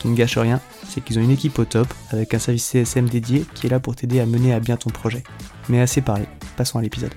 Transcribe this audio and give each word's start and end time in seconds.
Qui 0.00 0.08
ne 0.08 0.16
gâche 0.16 0.38
rien, 0.38 0.62
c'est 0.88 1.04
qu'ils 1.04 1.18
ont 1.18 1.22
une 1.22 1.30
équipe 1.30 1.58
au 1.58 1.66
top 1.66 1.86
avec 2.08 2.32
un 2.32 2.38
service 2.38 2.64
CSM 2.64 3.06
dédié 3.06 3.44
qui 3.54 3.66
est 3.66 3.70
là 3.70 3.80
pour 3.80 3.94
t'aider 3.94 4.18
à 4.18 4.24
mener 4.24 4.54
à 4.54 4.58
bien 4.58 4.78
ton 4.78 4.88
projet. 4.88 5.22
Mais 5.68 5.78
assez 5.78 6.00
parlé, 6.00 6.24
passons 6.56 6.78
à 6.78 6.82
l'épisode. 6.82 7.12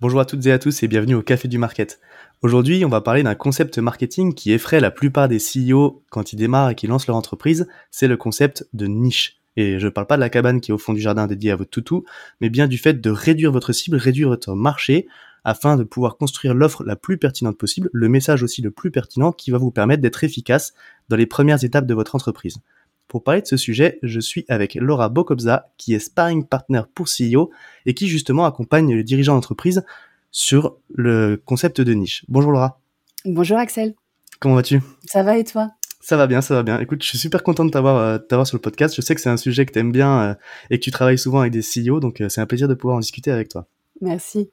Bonjour 0.00 0.20
à 0.20 0.24
toutes 0.24 0.46
et 0.46 0.52
à 0.52 0.58
tous 0.58 0.82
et 0.82 0.88
bienvenue 0.88 1.16
au 1.16 1.22
Café 1.22 1.48
du 1.48 1.58
Market. 1.58 2.00
Aujourd'hui, 2.40 2.82
on 2.86 2.88
va 2.88 3.02
parler 3.02 3.22
d'un 3.22 3.34
concept 3.34 3.76
marketing 3.76 4.32
qui 4.32 4.52
effraie 4.52 4.80
la 4.80 4.90
plupart 4.90 5.28
des 5.28 5.36
CEO 5.36 6.02
quand 6.10 6.32
ils 6.32 6.36
démarrent 6.36 6.70
et 6.70 6.74
qu'ils 6.74 6.88
lancent 6.88 7.06
leur 7.06 7.16
entreprise, 7.16 7.68
c'est 7.90 8.08
le 8.08 8.16
concept 8.16 8.66
de 8.72 8.86
niche. 8.86 9.42
Et 9.56 9.78
je 9.78 9.84
ne 9.84 9.90
parle 9.90 10.06
pas 10.06 10.16
de 10.16 10.20
la 10.20 10.30
cabane 10.30 10.62
qui 10.62 10.70
est 10.70 10.74
au 10.74 10.78
fond 10.78 10.94
du 10.94 11.02
jardin 11.02 11.26
dédiée 11.26 11.50
à 11.50 11.56
votre 11.56 11.70
toutou, 11.70 12.06
mais 12.40 12.48
bien 12.48 12.68
du 12.68 12.78
fait 12.78 13.02
de 13.02 13.10
réduire 13.10 13.52
votre 13.52 13.74
cible, 13.74 13.98
réduire 13.98 14.30
votre 14.30 14.54
marché, 14.54 15.08
afin 15.44 15.76
de 15.76 15.84
pouvoir 15.84 16.16
construire 16.16 16.54
l'offre 16.54 16.84
la 16.84 16.96
plus 16.96 17.18
pertinente 17.18 17.58
possible, 17.58 17.90
le 17.92 18.08
message 18.08 18.42
aussi 18.42 18.62
le 18.62 18.70
plus 18.70 18.90
pertinent 18.90 19.32
qui 19.32 19.50
va 19.50 19.58
vous 19.58 19.70
permettre 19.70 20.02
d'être 20.02 20.24
efficace 20.24 20.74
dans 21.08 21.16
les 21.16 21.26
premières 21.26 21.62
étapes 21.64 21.86
de 21.86 21.94
votre 21.94 22.14
entreprise. 22.14 22.58
Pour 23.08 23.22
parler 23.22 23.42
de 23.42 23.46
ce 23.46 23.56
sujet, 23.56 23.98
je 24.02 24.18
suis 24.18 24.44
avec 24.48 24.74
Laura 24.74 25.08
Bokobza, 25.08 25.70
qui 25.76 25.94
est 25.94 25.98
sparring 25.98 26.46
partner 26.46 26.82
pour 26.94 27.06
CEO 27.06 27.50
et 27.86 27.94
qui 27.94 28.08
justement 28.08 28.46
accompagne 28.46 28.92
les 28.94 29.04
dirigeants 29.04 29.34
d'entreprise 29.34 29.84
sur 30.30 30.76
le 30.92 31.40
concept 31.44 31.80
de 31.80 31.92
niche. 31.92 32.24
Bonjour 32.28 32.50
Laura. 32.50 32.80
Bonjour 33.24 33.58
Axel. 33.58 33.94
Comment 34.40 34.56
vas-tu? 34.56 34.80
Ça 35.04 35.22
va 35.22 35.38
et 35.38 35.44
toi? 35.44 35.70
Ça 36.00 36.18
va 36.18 36.26
bien, 36.26 36.42
ça 36.42 36.54
va 36.54 36.62
bien. 36.62 36.78
Écoute, 36.80 37.02
je 37.02 37.08
suis 37.08 37.16
super 37.16 37.42
content 37.42 37.64
de 37.64 37.70
t'avoir 37.70 37.96
euh, 37.96 38.44
sur 38.44 38.56
le 38.56 38.60
podcast. 38.60 38.94
Je 38.94 39.00
sais 39.00 39.14
que 39.14 39.22
c'est 39.22 39.30
un 39.30 39.38
sujet 39.38 39.64
que 39.64 39.72
tu 39.72 39.78
aimes 39.78 39.92
bien 39.92 40.20
euh, 40.20 40.34
et 40.68 40.78
que 40.78 40.84
tu 40.84 40.90
travailles 40.90 41.16
souvent 41.16 41.40
avec 41.40 41.52
des 41.52 41.62
CEO, 41.62 41.98
donc 41.98 42.20
euh, 42.20 42.28
c'est 42.28 42.42
un 42.42 42.46
plaisir 42.46 42.68
de 42.68 42.74
pouvoir 42.74 42.98
en 42.98 43.00
discuter 43.00 43.30
avec 43.30 43.48
toi. 43.48 43.66
Merci. 44.02 44.50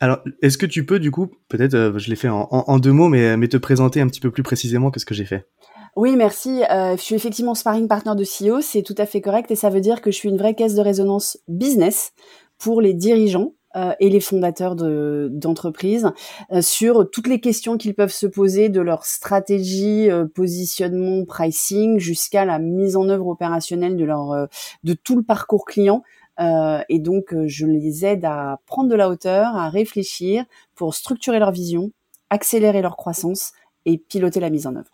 Alors, 0.00 0.18
est-ce 0.42 0.58
que 0.58 0.66
tu 0.66 0.86
peux, 0.86 0.98
du 0.98 1.10
coup, 1.10 1.30
peut-être, 1.48 1.94
je 1.98 2.08
l'ai 2.08 2.16
fait 2.16 2.28
en, 2.30 2.78
deux 2.78 2.92
mots, 2.92 3.08
mais, 3.08 3.36
mais 3.36 3.48
te 3.48 3.58
présenter 3.58 4.00
un 4.00 4.06
petit 4.06 4.20
peu 4.20 4.30
plus 4.30 4.42
précisément 4.42 4.90
que 4.90 4.98
ce 4.98 5.04
que 5.04 5.14
j'ai 5.14 5.26
fait? 5.26 5.46
Oui, 5.94 6.16
merci. 6.16 6.62
je 6.70 7.00
suis 7.00 7.14
effectivement 7.14 7.54
sparring 7.54 7.86
partner 7.86 8.12
de 8.16 8.24
CEO, 8.24 8.60
c'est 8.60 8.82
tout 8.82 8.94
à 8.96 9.06
fait 9.06 9.20
correct 9.20 9.50
et 9.50 9.56
ça 9.56 9.70
veut 9.70 9.80
dire 9.80 10.00
que 10.00 10.10
je 10.10 10.16
suis 10.16 10.28
une 10.28 10.38
vraie 10.38 10.54
caisse 10.54 10.74
de 10.74 10.80
résonance 10.80 11.36
business 11.48 12.12
pour 12.58 12.80
les 12.80 12.94
dirigeants 12.94 13.52
euh, 13.76 13.92
et 14.00 14.10
les 14.10 14.18
fondateurs 14.18 14.74
d'entreprises 14.74 16.10
euh, 16.50 16.60
sur 16.60 17.08
toutes 17.08 17.28
les 17.28 17.38
questions 17.38 17.78
qu'ils 17.78 17.94
peuvent 17.94 18.10
se 18.10 18.26
poser 18.26 18.68
de 18.68 18.80
leur 18.80 19.04
stratégie, 19.04 20.10
euh, 20.10 20.26
positionnement, 20.26 21.24
pricing, 21.24 22.00
jusqu'à 22.00 22.44
la 22.44 22.58
mise 22.58 22.96
en 22.96 23.08
œuvre 23.08 23.28
opérationnelle 23.28 23.96
de 23.96 24.04
leur 24.04 24.48
de 24.82 24.92
tout 24.92 25.16
le 25.16 25.22
parcours 25.22 25.64
client. 25.64 26.02
Et 26.40 26.98
donc, 26.98 27.34
je 27.46 27.66
les 27.66 28.04
aide 28.04 28.24
à 28.24 28.60
prendre 28.66 28.88
de 28.88 28.94
la 28.94 29.08
hauteur, 29.08 29.56
à 29.56 29.68
réfléchir 29.68 30.44
pour 30.74 30.94
structurer 30.94 31.38
leur 31.38 31.52
vision, 31.52 31.92
accélérer 32.30 32.82
leur 32.82 32.96
croissance 32.96 33.52
et 33.84 33.98
piloter 33.98 34.40
la 34.40 34.50
mise 34.50 34.66
en 34.66 34.76
œuvre. 34.76 34.90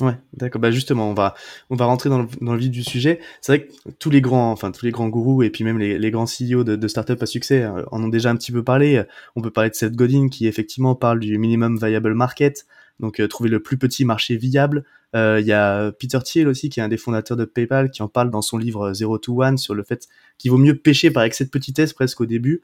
Ouais, 0.00 0.16
d'accord. 0.32 0.60
Bah 0.60 0.70
justement, 0.70 1.10
on 1.10 1.14
va 1.14 1.34
on 1.68 1.76
va 1.76 1.84
rentrer 1.84 2.08
dans 2.08 2.22
le, 2.22 2.28
dans 2.40 2.56
vif 2.56 2.70
du 2.70 2.82
sujet. 2.82 3.20
C'est 3.40 3.52
vrai 3.52 3.66
que 3.66 3.90
tous 3.98 4.10
les 4.10 4.20
grands, 4.20 4.50
enfin 4.50 4.70
tous 4.70 4.86
les 4.86 4.92
grands 4.92 5.08
gourous 5.08 5.42
et 5.42 5.50
puis 5.50 5.64
même 5.64 5.78
les, 5.78 5.98
les 5.98 6.10
grands 6.10 6.24
CEO 6.24 6.64
de, 6.64 6.76
de 6.76 6.88
startups 6.88 7.20
à 7.20 7.26
succès 7.26 7.62
euh, 7.62 7.84
en 7.92 8.02
ont 8.02 8.08
déjà 8.08 8.30
un 8.30 8.36
petit 8.36 8.52
peu 8.52 8.64
parlé. 8.64 9.02
On 9.36 9.42
peut 9.42 9.50
parler 9.50 9.70
de 9.70 9.74
Seth 9.74 9.94
Godin 9.94 10.28
qui 10.28 10.46
effectivement 10.46 10.94
parle 10.94 11.20
du 11.20 11.36
minimum 11.38 11.78
viable 11.78 12.14
market, 12.14 12.66
donc 12.98 13.20
euh, 13.20 13.28
trouver 13.28 13.50
le 13.50 13.60
plus 13.60 13.76
petit 13.76 14.04
marché 14.04 14.36
viable. 14.36 14.84
Euh, 15.16 15.40
il 15.40 15.46
y 15.46 15.52
a 15.52 15.90
Peter 15.92 16.18
Thiel 16.24 16.46
aussi 16.46 16.68
qui 16.68 16.80
est 16.80 16.82
un 16.82 16.88
des 16.88 16.96
fondateurs 16.96 17.36
de 17.36 17.44
PayPal 17.44 17.90
qui 17.90 18.02
en 18.02 18.08
parle 18.08 18.30
dans 18.30 18.42
son 18.42 18.58
livre 18.58 18.92
Zero 18.92 19.18
to 19.18 19.42
One 19.42 19.58
sur 19.58 19.74
le 19.74 19.82
fait 19.82 20.06
qu'il 20.38 20.50
vaut 20.50 20.58
mieux 20.58 20.76
pêcher 20.76 21.10
par 21.10 21.24
excès 21.24 21.44
de 21.44 21.50
petitesse 21.50 21.92
presque 21.92 22.20
au 22.20 22.26
début. 22.26 22.62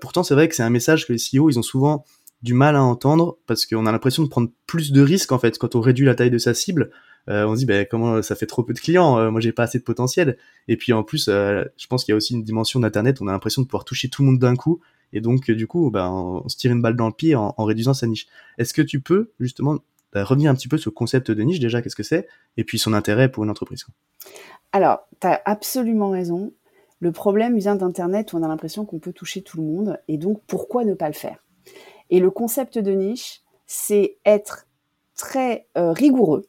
pourtant, 0.00 0.22
c'est 0.22 0.34
vrai 0.34 0.48
que 0.48 0.54
c'est 0.54 0.62
un 0.62 0.70
message 0.70 1.06
que 1.06 1.12
les 1.12 1.18
CEO 1.18 1.50
ils 1.50 1.58
ont 1.58 1.62
souvent 1.62 2.04
du 2.42 2.54
mal 2.54 2.76
à 2.76 2.82
entendre 2.82 3.38
parce 3.46 3.66
qu'on 3.66 3.86
a 3.86 3.92
l'impression 3.92 4.22
de 4.22 4.28
prendre 4.28 4.50
plus 4.66 4.92
de 4.92 5.00
risques 5.00 5.32
en 5.32 5.38
fait 5.38 5.58
quand 5.58 5.74
on 5.74 5.80
réduit 5.80 6.06
la 6.06 6.14
taille 6.14 6.30
de 6.30 6.38
sa 6.38 6.54
cible. 6.54 6.90
Euh, 7.28 7.46
on 7.46 7.54
se 7.54 7.60
dit 7.60 7.66
ben 7.66 7.86
comment 7.88 8.20
ça 8.20 8.34
fait 8.34 8.46
trop 8.46 8.64
peu 8.64 8.72
de 8.72 8.80
clients, 8.80 9.16
euh, 9.16 9.30
moi 9.30 9.40
j'ai 9.40 9.52
pas 9.52 9.62
assez 9.62 9.78
de 9.78 9.84
potentiel. 9.84 10.36
Et 10.66 10.76
puis 10.76 10.92
en 10.92 11.04
plus, 11.04 11.28
euh, 11.28 11.64
je 11.76 11.86
pense 11.86 12.04
qu'il 12.04 12.12
y 12.12 12.14
a 12.14 12.16
aussi 12.16 12.34
une 12.34 12.42
dimension 12.42 12.80
d'internet. 12.80 13.18
On 13.20 13.28
a 13.28 13.32
l'impression 13.32 13.62
de 13.62 13.68
pouvoir 13.68 13.84
toucher 13.84 14.08
tout 14.08 14.22
le 14.22 14.26
monde 14.26 14.40
d'un 14.40 14.56
coup 14.56 14.80
et 15.12 15.20
donc 15.20 15.50
du 15.50 15.66
coup, 15.66 15.90
ben 15.90 16.10
on, 16.10 16.48
se 16.48 16.56
tire 16.56 16.72
une 16.72 16.82
balle 16.82 16.96
dans 16.96 17.06
le 17.06 17.12
pied 17.12 17.34
en, 17.36 17.52
réduisant 17.58 17.94
sa 17.94 18.06
niche. 18.06 18.26
Est-ce 18.58 18.74
que 18.74 18.82
tu 18.82 19.00
peux 19.00 19.30
justement 19.38 19.78
ben, 20.12 20.24
revenir 20.24 20.50
un 20.50 20.54
petit 20.54 20.68
peu 20.68 20.78
sur 20.78 20.90
le 20.90 20.94
concept 20.94 21.30
de 21.30 21.42
niche 21.42 21.60
déjà, 21.60 21.82
qu'est-ce 21.82 21.96
que 21.96 22.02
c'est 22.02 22.28
et 22.56 22.64
puis 22.64 22.78
son 22.78 22.92
intérêt 22.92 23.30
pour 23.30 23.44
une 23.44 23.50
entreprise 23.50 23.86
Alors, 24.72 25.08
tu 25.20 25.26
as 25.26 25.40
absolument 25.44 26.10
raison. 26.10 26.52
Le 27.00 27.12
problème 27.12 27.58
vient 27.58 27.74
d'Internet 27.74 28.32
où 28.32 28.36
on 28.36 28.42
a 28.42 28.48
l'impression 28.48 28.84
qu'on 28.84 28.98
peut 28.98 29.12
toucher 29.12 29.42
tout 29.42 29.56
le 29.56 29.64
monde 29.64 29.98
et 30.08 30.18
donc 30.18 30.42
pourquoi 30.46 30.84
ne 30.84 30.94
pas 30.94 31.08
le 31.08 31.14
faire? 31.14 31.42
Et 32.10 32.20
le 32.20 32.30
concept 32.30 32.78
de 32.78 32.92
niche, 32.92 33.40
c'est 33.66 34.18
être 34.26 34.66
très 35.16 35.66
euh, 35.78 35.92
rigoureux 35.92 36.44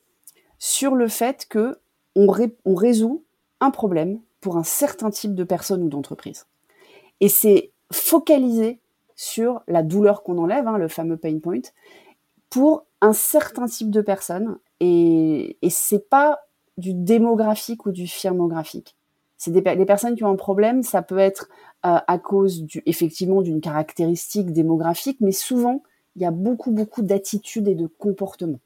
sur 0.59 0.95
le 0.95 1.07
fait 1.07 1.45
que 1.49 1.79
on, 2.15 2.27
résout 2.75 3.23
un 3.59 3.71
problème 3.71 4.19
pour 4.39 4.57
un 4.57 4.63
certain 4.63 5.09
type 5.09 5.35
de 5.35 5.43
personne 5.43 5.83
ou 5.83 5.89
d'entreprise. 5.89 6.45
Et 7.19 7.29
c'est 7.29 7.71
focaliser 7.91 8.79
sur 9.15 9.61
la 9.67 9.83
douleur 9.83 10.23
qu'on 10.23 10.37
enlève, 10.37 10.67
hein, 10.67 10.77
le 10.77 10.87
fameux 10.87 11.17
pain 11.17 11.39
point, 11.39 11.61
pour 12.49 12.85
un 13.03 13.13
certain 13.13 13.65
type 13.65 13.91
de 13.91 14.01
personnes. 14.01 14.57
Et, 14.79 15.57
et 15.61 15.69
c'est 15.69 16.09
pas 16.09 16.39
du 16.77 16.93
démographique 16.93 17.85
ou 17.85 17.91
du 17.91 18.07
firmographique. 18.07 18.95
C'est 19.37 19.51
des, 19.51 19.61
personnes 19.61 20.15
qui 20.15 20.23
ont 20.23 20.29
un 20.29 20.37
problème, 20.37 20.83
ça 20.83 21.01
peut 21.01 21.17
être 21.17 21.49
euh, 21.85 21.99
à 22.07 22.17
cause 22.17 22.63
du, 22.63 22.81
effectivement 22.85 23.41
d'une 23.41 23.59
caractéristique 23.59 24.53
démographique, 24.53 25.17
mais 25.19 25.33
souvent 25.33 25.83
il 26.15 26.21
y 26.21 26.25
a 26.25 26.31
beaucoup 26.31 26.71
beaucoup 26.71 27.01
d'attitudes 27.01 27.67
et 27.67 27.75
de 27.75 27.87
comportements. 27.87 28.61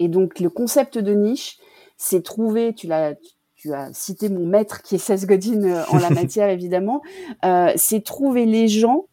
Et 0.00 0.08
donc 0.08 0.40
le 0.40 0.50
concept 0.50 0.98
de 0.98 1.12
niche, 1.12 1.58
c'est 1.96 2.22
trouver, 2.22 2.74
tu 2.74 2.88
l'as, 2.88 3.14
tu 3.54 3.72
as 3.72 3.92
cité 3.92 4.28
mon 4.28 4.44
maître 4.44 4.82
qui 4.82 4.96
est 4.96 4.98
Seth 4.98 5.24
Godin 5.24 5.62
euh, 5.62 5.84
en 5.90 5.98
la 5.98 6.10
matière 6.22 6.48
évidemment, 6.48 7.00
euh, 7.44 7.72
c'est 7.76 8.02
trouver 8.02 8.44
les 8.44 8.66
gens 8.66 9.06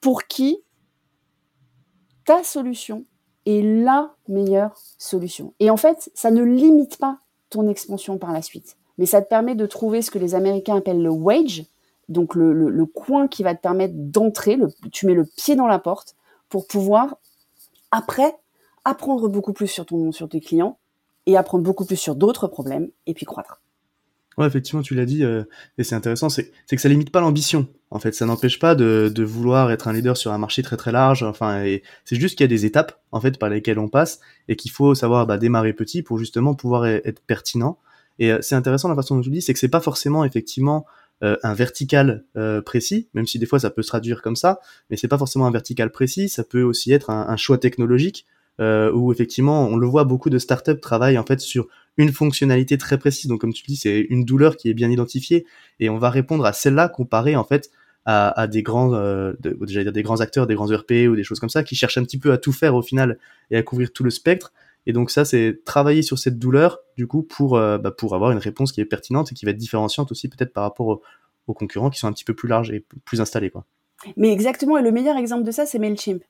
pour 0.00 0.24
qui 0.24 0.64
ta 2.24 2.42
solution 2.42 3.04
est 3.58 3.62
la 3.62 4.14
meilleure 4.28 4.76
solution. 4.98 5.54
Et 5.60 5.70
en 5.70 5.76
fait, 5.76 6.10
ça 6.14 6.30
ne 6.30 6.42
limite 6.42 6.98
pas 6.98 7.18
ton 7.48 7.68
expansion 7.68 8.18
par 8.18 8.32
la 8.32 8.42
suite 8.42 8.76
mais 9.00 9.06
ça 9.06 9.22
te 9.22 9.28
permet 9.28 9.54
de 9.54 9.64
trouver 9.64 10.02
ce 10.02 10.10
que 10.10 10.18
les 10.18 10.34
Américains 10.34 10.76
appellent 10.76 11.02
le 11.02 11.08
wage, 11.08 11.64
donc 12.10 12.34
le, 12.34 12.84
coin 12.84 13.28
qui 13.28 13.42
va 13.42 13.54
te 13.54 13.62
permettre 13.62 13.94
d'entrer, 13.96 14.58
tu 14.92 15.06
mets 15.06 15.14
le 15.14 15.24
pied 15.24 15.56
dans 15.56 15.66
la 15.66 15.78
porte 15.78 16.16
pour 16.50 16.66
pouvoir, 16.66 17.16
après, 17.92 18.36
apprendre 18.84 19.28
beaucoup 19.28 19.54
plus 19.54 19.68
sur, 19.68 19.86
ton, 19.86 20.12
sur 20.12 20.28
tes 20.28 20.42
clients 20.42 20.76
et 21.24 21.38
apprendre 21.38 21.64
beaucoup 21.64 21.86
plus 21.86 21.96
sur 21.96 22.14
d'autres 22.14 22.46
problèmes 22.46 22.90
et 23.06 23.14
puis 23.14 23.24
croître. 23.24 23.62
Ouais, 24.38 24.46
effectivement, 24.46 24.82
tu 24.82 24.94
l'as 24.94 25.06
dit, 25.06 25.24
euh, 25.24 25.42
et 25.76 25.84
c'est 25.84 25.94
intéressant, 25.94 26.28
c'est 26.28 26.52
que 26.68 26.78
ça 26.78 26.88
limite 26.88 27.10
pas 27.10 27.20
l'ambition. 27.20 27.66
En 27.90 27.98
fait, 27.98 28.14
ça 28.14 28.26
n'empêche 28.26 28.58
pas 28.58 28.74
de, 28.74 29.10
de, 29.12 29.24
vouloir 29.24 29.72
être 29.72 29.88
un 29.88 29.92
leader 29.92 30.16
sur 30.16 30.32
un 30.32 30.38
marché 30.38 30.62
très 30.62 30.76
très 30.76 30.92
large. 30.92 31.24
Enfin, 31.24 31.64
c'est 32.04 32.16
juste 32.16 32.36
qu'il 32.36 32.44
y 32.44 32.48
a 32.48 32.48
des 32.48 32.64
étapes 32.64 33.00
en 33.10 33.20
fait 33.20 33.38
par 33.38 33.48
lesquelles 33.48 33.80
on 33.80 33.88
passe 33.88 34.20
et 34.48 34.54
qu'il 34.54 34.70
faut 34.70 34.94
savoir 34.94 35.26
bah, 35.26 35.38
démarrer 35.38 35.72
petit 35.72 36.02
pour 36.02 36.18
justement 36.18 36.54
pouvoir 36.54 36.84
e-, 36.84 37.00
être 37.04 37.20
pertinent. 37.20 37.78
Et 38.20 38.32
euh, 38.32 38.38
c'est 38.40 38.54
intéressant 38.54 38.88
la 38.88 38.94
façon 38.94 39.16
dont 39.16 39.22
tu 39.22 39.30
dis, 39.30 39.42
c'est 39.42 39.52
que 39.52 39.58
c'est 39.58 39.68
pas 39.68 39.80
forcément 39.80 40.24
effectivement 40.24 40.86
euh, 41.24 41.36
un 41.42 41.52
vertical 41.52 42.24
précis, 42.64 43.08
même 43.12 43.26
si 43.26 43.38
des 43.38 43.46
fois 43.46 43.58
ça 43.58 43.70
peut 43.70 43.82
se 43.82 43.88
traduire 43.88 44.22
comme 44.22 44.36
ça, 44.36 44.60
mais 44.88 44.96
c'est 44.96 45.08
pas 45.08 45.18
forcément 45.18 45.46
un 45.46 45.50
vertical 45.50 45.90
précis. 45.90 46.28
Ça 46.28 46.44
peut 46.44 46.62
aussi 46.62 46.92
être 46.92 47.10
un, 47.10 47.28
un 47.28 47.36
choix 47.36 47.58
technologique 47.58 48.26
euh, 48.60 48.92
où 48.92 49.10
effectivement 49.10 49.66
on 49.66 49.76
le 49.76 49.86
voit 49.86 50.04
beaucoup 50.04 50.28
de 50.28 50.38
startups 50.38 50.80
travaillent 50.80 51.16
en 51.16 51.24
fait 51.24 51.40
sur 51.40 51.66
une 51.96 52.12
fonctionnalité 52.12 52.78
très 52.78 52.98
précise. 52.98 53.28
Donc 53.28 53.40
comme 53.40 53.52
tu 53.52 53.64
dis, 53.66 53.76
c'est 53.76 54.00
une 54.10 54.24
douleur 54.24 54.56
qui 54.56 54.68
est 54.68 54.74
bien 54.74 54.90
identifiée 54.90 55.46
et 55.78 55.90
on 55.90 55.98
va 55.98 56.10
répondre 56.10 56.44
à 56.44 56.52
celle-là 56.52 56.88
comparé 56.88 57.36
en 57.36 57.44
fait 57.44 57.70
à, 58.06 58.40
à 58.40 58.46
des 58.46 58.62
grands, 58.62 58.94
euh, 58.94 59.34
déjà 59.42 59.82
dire 59.82 59.92
des 59.92 60.02
grands 60.02 60.20
acteurs, 60.20 60.46
des 60.46 60.54
grands 60.54 60.70
ERP 60.70 61.08
ou 61.08 61.16
des 61.16 61.24
choses 61.24 61.40
comme 61.40 61.50
ça 61.50 61.62
qui 61.62 61.76
cherchent 61.76 61.98
un 61.98 62.04
petit 62.04 62.18
peu 62.18 62.32
à 62.32 62.38
tout 62.38 62.52
faire 62.52 62.74
au 62.74 62.82
final 62.82 63.18
et 63.50 63.56
à 63.56 63.62
couvrir 63.62 63.92
tout 63.92 64.04
le 64.04 64.10
spectre. 64.10 64.52
Et 64.86 64.92
donc 64.92 65.10
ça, 65.10 65.24
c'est 65.26 65.60
travailler 65.64 66.02
sur 66.02 66.18
cette 66.18 66.38
douleur 66.38 66.78
du 66.96 67.06
coup 67.06 67.22
pour 67.22 67.56
euh, 67.56 67.76
bah, 67.76 67.90
pour 67.90 68.14
avoir 68.14 68.30
une 68.30 68.38
réponse 68.38 68.72
qui 68.72 68.80
est 68.80 68.86
pertinente 68.86 69.32
et 69.32 69.34
qui 69.34 69.44
va 69.44 69.50
être 69.50 69.58
différenciante 69.58 70.10
aussi 70.10 70.28
peut-être 70.28 70.52
par 70.54 70.64
rapport 70.64 70.86
aux, 70.86 71.02
aux 71.46 71.54
concurrents 71.54 71.90
qui 71.90 71.98
sont 71.98 72.08
un 72.08 72.12
petit 72.12 72.24
peu 72.24 72.34
plus 72.34 72.48
larges 72.48 72.70
et 72.70 72.84
plus 73.04 73.20
installés 73.20 73.50
quoi. 73.50 73.66
Mais 74.16 74.32
exactement, 74.32 74.78
et 74.78 74.82
le 74.82 74.92
meilleur 74.92 75.16
exemple 75.16 75.44
de 75.44 75.50
ça, 75.50 75.66
c'est 75.66 75.78
Mailchimp. 75.78 76.22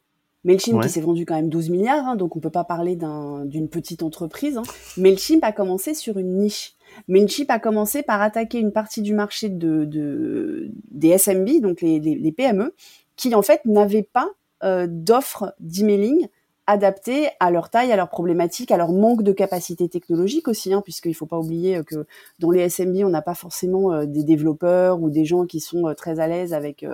Mailchimp 0.44 0.80
qui 0.82 0.88
s'est 0.88 1.00
vendu 1.00 1.26
quand 1.26 1.34
même 1.34 1.50
12 1.50 1.68
milliards, 1.70 2.06
hein, 2.08 2.16
donc 2.16 2.34
on 2.36 2.40
peut 2.40 2.50
pas 2.50 2.64
parler 2.64 2.96
d'une 3.44 3.68
petite 3.68 4.02
entreprise. 4.02 4.56
Hein. 4.56 4.62
Mailchimp 4.96 5.44
a 5.44 5.52
commencé 5.52 5.94
sur 5.94 6.18
une 6.18 6.38
niche. 6.38 6.74
Mailchimp 7.08 7.50
a 7.50 7.58
commencé 7.58 8.02
par 8.02 8.22
attaquer 8.22 8.58
une 8.58 8.72
partie 8.72 9.02
du 9.02 9.12
marché 9.12 9.48
de, 9.48 9.84
de 9.84 10.70
des 10.90 11.16
SMB, 11.18 11.60
donc 11.60 11.82
les, 11.82 12.00
les, 12.00 12.32
PME, 12.32 12.74
qui 13.16 13.34
en 13.34 13.42
fait 13.42 13.64
n'avaient 13.66 14.08
pas 14.10 14.30
euh, 14.64 14.86
d'offres 14.88 15.54
d'emailing 15.60 16.28
adaptés 16.70 17.28
à 17.40 17.50
leur 17.50 17.68
taille, 17.68 17.90
à 17.90 17.96
leurs 17.96 18.08
problématiques, 18.08 18.70
à 18.70 18.76
leur 18.76 18.92
manque 18.92 19.24
de 19.24 19.32
capacité 19.32 19.88
technologique 19.88 20.46
aussi, 20.46 20.72
hein, 20.72 20.82
puisqu'il 20.82 21.10
ne 21.10 21.14
faut 21.14 21.26
pas 21.26 21.38
oublier 21.38 21.78
euh, 21.78 21.82
que 21.82 22.06
dans 22.38 22.50
les 22.50 22.68
SMB, 22.68 23.02
on 23.04 23.08
n'a 23.08 23.22
pas 23.22 23.34
forcément 23.34 23.92
euh, 23.92 24.06
des 24.06 24.22
développeurs 24.22 25.02
ou 25.02 25.10
des 25.10 25.24
gens 25.24 25.46
qui 25.46 25.58
sont 25.58 25.88
euh, 25.88 25.94
très 25.94 26.20
à 26.20 26.28
l'aise 26.28 26.54
avec. 26.54 26.86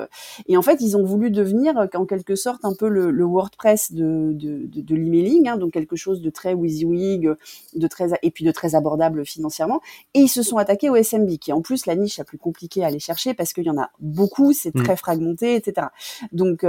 Et 0.47 0.57
en 0.57 0.63
fait, 0.63 0.81
ils 0.81 0.97
ont 0.97 1.05
voulu 1.05 1.31
devenir 1.31 1.75
en 1.95 2.07
quelque 2.07 2.37
sorte 2.37 2.65
un 2.65 2.73
peu 2.73 2.89
le, 2.89 3.25
WordPress 3.25 3.93
de, 3.93 4.33
de, 4.33 4.67
de, 4.67 4.81
de 4.81 4.95
l'emailing, 4.95 5.49
hein, 5.49 5.57
donc 5.59 5.73
quelque 5.73 5.97
chose 5.97 6.23
de 6.23 6.31
très 6.31 6.55
WYSIWYG, 6.55 7.35
de 7.75 7.87
très 7.87 8.09
et 8.23 8.31
puis 8.31 8.45
de 8.45 8.53
très 8.53 8.75
abordable 8.75 9.27
financièrement. 9.27 9.81
Et 10.15 10.21
ils 10.21 10.29
se 10.29 10.43
sont 10.43 10.57
attaqués 10.57 10.89
au 10.89 10.97
SMB, 10.97 11.37
qui 11.39 11.51
est 11.51 11.55
en 11.55 11.61
plus 11.61 11.85
la 11.85 11.97
niche 11.97 12.17
la 12.17 12.25
plus 12.25 12.39
compliquée 12.39 12.83
à 12.83 12.87
aller 12.87 12.99
chercher 12.99 13.35
parce 13.35 13.53
qu'il 13.53 13.65
y 13.65 13.71
en 13.71 13.79
a 13.79 13.91
beaucoup, 14.01 14.53
c'est 14.53 14.75
mmh. 14.75 14.83
très 14.85 14.97
fragmenté, 14.97 15.55
etc. 15.55 15.89
Donc, 16.33 16.65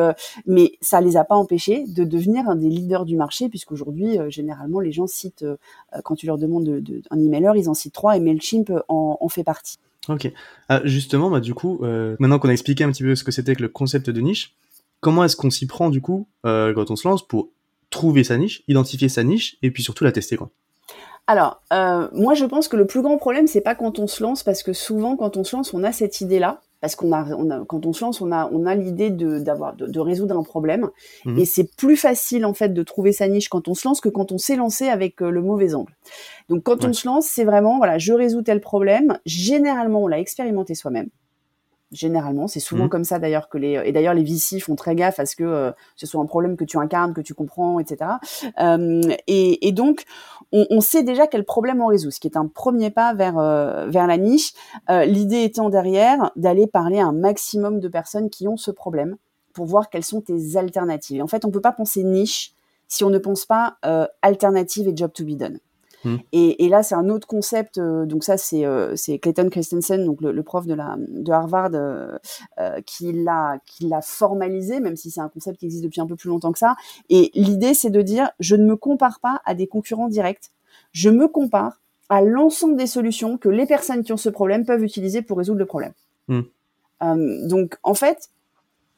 mais 0.45 0.73
ça 0.81 0.99
les 0.99 1.15
a 1.15 1.23
pas 1.23 1.35
empêchés 1.35 1.85
de 1.87 2.03
devenir 2.03 2.49
un 2.49 2.55
des 2.55 2.69
leaders 2.69 2.96
du 3.05 3.15
marché, 3.15 3.49
puisqu'aujourd'hui, 3.49 4.19
euh, 4.19 4.29
généralement, 4.29 4.79
les 4.79 4.91
gens 4.91 5.07
citent, 5.07 5.43
euh, 5.43 5.57
euh, 5.95 5.99
quand 6.03 6.15
tu 6.15 6.25
leur 6.25 6.37
demandes 6.37 6.65
de, 6.65 7.01
un 7.11 7.19
emailer, 7.19 7.53
ils 7.55 7.69
en 7.69 7.73
citent 7.73 7.93
trois 7.93 8.17
et 8.17 8.19
MailChimp 8.19 8.71
en, 8.87 9.17
en 9.19 9.29
fait 9.29 9.43
partie. 9.43 9.77
Ok. 10.09 10.31
Ah, 10.69 10.81
justement, 10.85 11.29
bah, 11.29 11.39
du 11.39 11.53
coup, 11.53 11.79
maintenant 11.81 12.39
qu'on 12.39 12.47
a 12.47 12.53
expliqué 12.53 12.83
un 12.83 12.91
petit 12.91 13.03
peu 13.03 13.15
ce 13.15 13.25
que 13.25 13.31
c'était 13.31 13.55
que 13.55 13.61
le 13.61 13.67
concept 13.67 14.09
de 14.09 14.21
niche, 14.21 14.55
comment 15.01 15.23
est-ce 15.25 15.35
qu'on 15.35 15.49
s'y 15.49 15.67
prend, 15.67 15.89
du 15.89 16.01
coup, 16.01 16.27
quand 16.43 16.89
on 16.89 16.95
se 16.95 17.05
lance 17.07 17.27
pour 17.27 17.49
trouver 17.89 18.23
sa 18.23 18.37
niche, 18.37 18.63
identifier 18.69 19.09
sa 19.09 19.23
niche 19.23 19.57
et 19.61 19.71
puis 19.71 19.83
surtout 19.83 20.05
la 20.05 20.13
tester, 20.13 20.37
quoi? 20.37 20.49
Alors, 21.29 21.61
moi, 22.13 22.35
je 22.35 22.45
pense 22.45 22.69
que 22.69 22.77
le 22.77 22.87
plus 22.87 23.01
grand 23.01 23.17
problème, 23.17 23.47
c'est 23.47 23.59
pas 23.59 23.75
quand 23.75 23.99
on 23.99 24.07
se 24.07 24.23
lance, 24.23 24.43
parce 24.43 24.63
que 24.63 24.71
souvent, 24.71 25.17
quand 25.17 25.35
on 25.35 25.43
se 25.43 25.57
lance, 25.57 25.73
on 25.73 25.83
a 25.83 25.91
cette 25.91 26.21
idée-là, 26.21 26.61
parce 26.87 26.95
qu'on 26.95 27.11
a, 27.11 27.25
on 27.35 27.49
a, 27.49 27.65
quand 27.65 27.85
on 27.85 27.91
se 27.91 28.01
lance, 28.01 28.21
on 28.21 28.31
a, 28.31 28.49
on 28.53 28.65
a 28.65 28.73
l'idée 28.73 29.09
de, 29.09 29.39
d'avoir, 29.39 29.75
de, 29.75 29.99
résoudre 29.99 30.37
un 30.37 30.43
problème. 30.43 30.89
Mhm. 31.25 31.37
Et 31.37 31.43
c'est 31.43 31.75
plus 31.75 31.97
facile, 31.97 32.45
en 32.45 32.53
fait, 32.53 32.69
de 32.69 32.81
trouver 32.81 33.11
sa 33.11 33.27
niche 33.27 33.49
quand 33.49 33.67
on 33.67 33.73
se 33.73 33.85
lance 33.85 33.99
que 33.99 34.07
quand 34.07 34.31
on 34.31 34.37
s'est 34.37 34.55
lancé 34.55 34.87
avec 34.87 35.21
euh, 35.21 35.29
le 35.29 35.41
mauvais 35.41 35.75
angle. 35.75 35.91
Donc, 36.47 36.63
quand 36.63 36.85
on 36.85 36.93
se 36.93 37.05
lance, 37.05 37.27
c'est 37.27 37.43
vraiment, 37.43 37.75
voilà, 37.75 37.97
je 37.97 38.13
résous 38.13 38.41
tel 38.41 38.61
problème. 38.61 39.19
Généralement, 39.25 40.03
on 40.03 40.07
l'a 40.07 40.19
expérimenté 40.19 40.75
soi-même. 40.75 41.09
Généralement, 41.93 42.47
c'est 42.47 42.59
souvent 42.59 42.85
mhm. 42.85 42.89
comme 42.89 43.03
ça 43.05 43.17
d'ailleurs 43.17 43.47
que 43.47 43.57
les 43.57 43.81
et 43.85 43.93
d'ailleurs 43.93 44.13
les 44.13 44.23
VC 44.23 44.59
font 44.59 44.75
très 44.75 44.93
gaffe 44.93 45.19
à 45.19 45.25
ce 45.25 45.37
que 45.37 45.45
euh, 45.45 45.71
ce 45.95 46.05
soit 46.05 46.21
un 46.21 46.25
problème 46.25 46.57
que 46.57 46.65
tu 46.65 46.77
incarnes, 46.77 47.13
que 47.13 47.21
tu 47.21 47.33
comprends, 47.33 47.79
etc. 47.79 48.11
Euh, 48.59 49.01
et, 49.27 49.65
et, 49.65 49.71
donc 49.71 50.03
on, 50.51 50.67
on, 50.69 50.81
sait 50.81 51.03
déjà 51.03 51.27
quel 51.27 51.45
problème 51.45 51.81
on 51.81 51.87
résout, 51.87 52.11
ce 52.11 52.19
qui 52.19 52.27
est 52.27 52.35
un 52.35 52.47
premier 52.47 52.89
pas 52.89 53.13
vers 53.13 53.37
euh, 53.37 53.87
vers 53.87 54.05
la 54.05 54.17
niche. 54.17 54.51
L'idée 54.89 55.43
étant 55.43 55.69
derrière 55.69 56.31
d'aller 56.35 56.67
parler 56.67 56.99
à 56.99 57.05
un 57.05 57.13
maximum 57.13 57.79
de 57.79 57.87
personnes 57.87 58.29
qui 58.29 58.49
ont 58.49 58.57
ce 58.57 58.71
problème 58.71 59.15
pour 59.53 59.65
voir 59.65 59.89
quelles 59.89 60.03
sont 60.03 60.19
tes 60.19 60.57
alternatives. 60.57 61.19
Et 61.19 61.21
en 61.21 61.27
fait, 61.27 61.45
on 61.45 61.51
peut 61.51 61.61
pas 61.61 61.71
penser 61.71 62.03
niche 62.03 62.51
si 62.89 63.05
on 63.05 63.09
ne 63.09 63.17
pense 63.17 63.45
pas 63.45 63.77
alternative 64.21 64.89
et 64.89 64.93
job 64.95 65.13
to 65.13 65.23
be 65.23 65.37
done. 65.37 65.59
Mm. 66.05 66.15
Et, 66.31 66.69
là, 66.69 66.83
c'est 66.83 66.95
un 66.95 67.09
autre 67.09 67.27
concept. 67.27 67.77
Euh, 67.77 68.05
donc 68.05 68.23
ça, 68.23 68.37
c'est 68.37 68.65
euh, 68.65 68.95
Clayton 69.21 69.49
Christensen, 69.49 70.05
donc 70.05 70.21
le, 70.21 70.43
prof 70.43 70.65
de, 70.65 70.73
la, 70.73 70.95
de 70.97 71.31
Harvard, 71.31 71.71
euh, 71.73 72.17
qui 72.85 73.11
l'a 73.11 73.59
qui 73.65 73.87
l'a 73.87 74.01
formalisé, 74.01 74.79
même 74.79 74.95
si 74.95 75.11
c'est 75.11 75.21
un 75.21 75.29
concept 75.29 75.59
qui 75.59 75.65
existe 75.65 75.83
depuis 75.83 76.01
un 76.01 76.07
peu 76.07 76.15
plus 76.15 76.29
longtemps 76.29 76.51
que 76.51 76.59
ça. 76.59 76.75
Et 77.09 77.31
l'idée, 77.33 77.73
c'est 77.73 77.89
de 77.89 78.01
dire, 78.01 78.29
je 78.39 78.55
ne 78.55 78.65
me 78.65 78.75
compare 78.75 79.19
pas 79.19 79.41
à 79.45 79.55
des 79.55 79.67
concurrents 79.67 80.09
directs. 80.09 80.51
Je 80.91 81.09
me 81.09 81.27
compare 81.27 81.81
à 82.09 82.21
l'ensemble 82.21 82.77
des 82.77 82.87
solutions 82.87 83.37
que 83.37 83.49
les 83.49 83.65
personnes 83.65 84.03
qui 84.03 84.13
ont 84.13 84.17
ce 84.17 84.29
problème 84.29 84.65
peuvent 84.65 84.83
utiliser 84.83 85.21
pour 85.21 85.37
résoudre 85.37 85.59
le 85.59 85.65
problème. 85.65 85.93
Mm. 86.29 87.47
donc, 87.47 87.77
en 87.83 87.93
fait, 87.93 88.29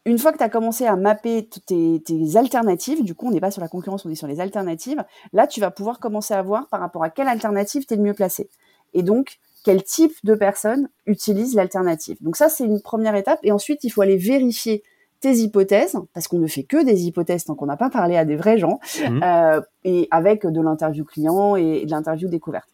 une 0.09 0.17
fois 0.17 0.31
que 0.31 0.37
tu 0.37 0.43
as 0.43 0.49
commencé 0.49 0.85
à 0.85 0.95
mapper 0.95 1.47
tes, 1.65 2.01
alternatives, 2.35 3.03
du 3.03 3.15
coup, 3.15 3.27
on 3.27 3.31
n'est 3.31 3.39
pas 3.39 3.51
sur 3.51 3.61
la 3.61 3.67
concurrence, 3.67 4.05
on 4.05 4.09
est 4.09 4.15
sur 4.15 4.27
les 4.27 4.39
alternatives, 4.39 5.03
là, 5.33 5.47
tu 5.47 5.59
vas 5.59 5.71
pouvoir 5.71 5.99
commencer 5.99 6.33
à 6.33 6.41
voir 6.41 6.67
par 6.67 6.79
rapport 6.79 7.03
à 7.03 7.09
quelle 7.09 7.27
alternative 7.27 7.85
tu 7.85 7.93
es 7.93 7.97
le 7.97 8.03
mieux 8.03 8.13
placé. 8.13 8.49
Et 8.93 9.03
donc, 9.03 9.39
quel 9.63 9.83
type 9.83 10.13
de 10.23 10.35
personnes 10.35 10.89
utilise 11.05 11.53
l'alternative. 11.53 12.17
Donc 12.21 12.37
ça, 12.37 12.49
c'est 12.49 12.63
une 12.63 12.81
première 12.81 13.15
étape. 13.15 13.39
Et 13.43 13.51
ensuite, 13.51 13.83
il 13.83 13.89
faut 13.89 14.01
aller 14.01 14.17
vérifier 14.17 14.83
tes 15.19 15.33
hypothèses, 15.33 15.97
parce 16.13 16.29
qu'on 16.29 16.39
ne 16.39 16.47
fait 16.47 16.63
que 16.63 16.83
des 16.83 17.03
hypothèses 17.03 17.43
tant 17.43 17.55
qu'on 17.55 17.65
n'a 17.65 17.75
pas 17.75 17.89
parlé 17.89 18.15
à 18.15 18.23
des 18.23 18.37
vrais 18.37 18.57
gens, 18.57 18.79
mmh. 18.97 19.21
euh, 19.21 19.61
et 19.83 20.07
avec 20.11 20.47
de 20.47 20.61
l'interview 20.61 21.03
client 21.03 21.57
et 21.57 21.85
de 21.85 21.91
l'interview 21.91 22.29
découverte. 22.29 22.69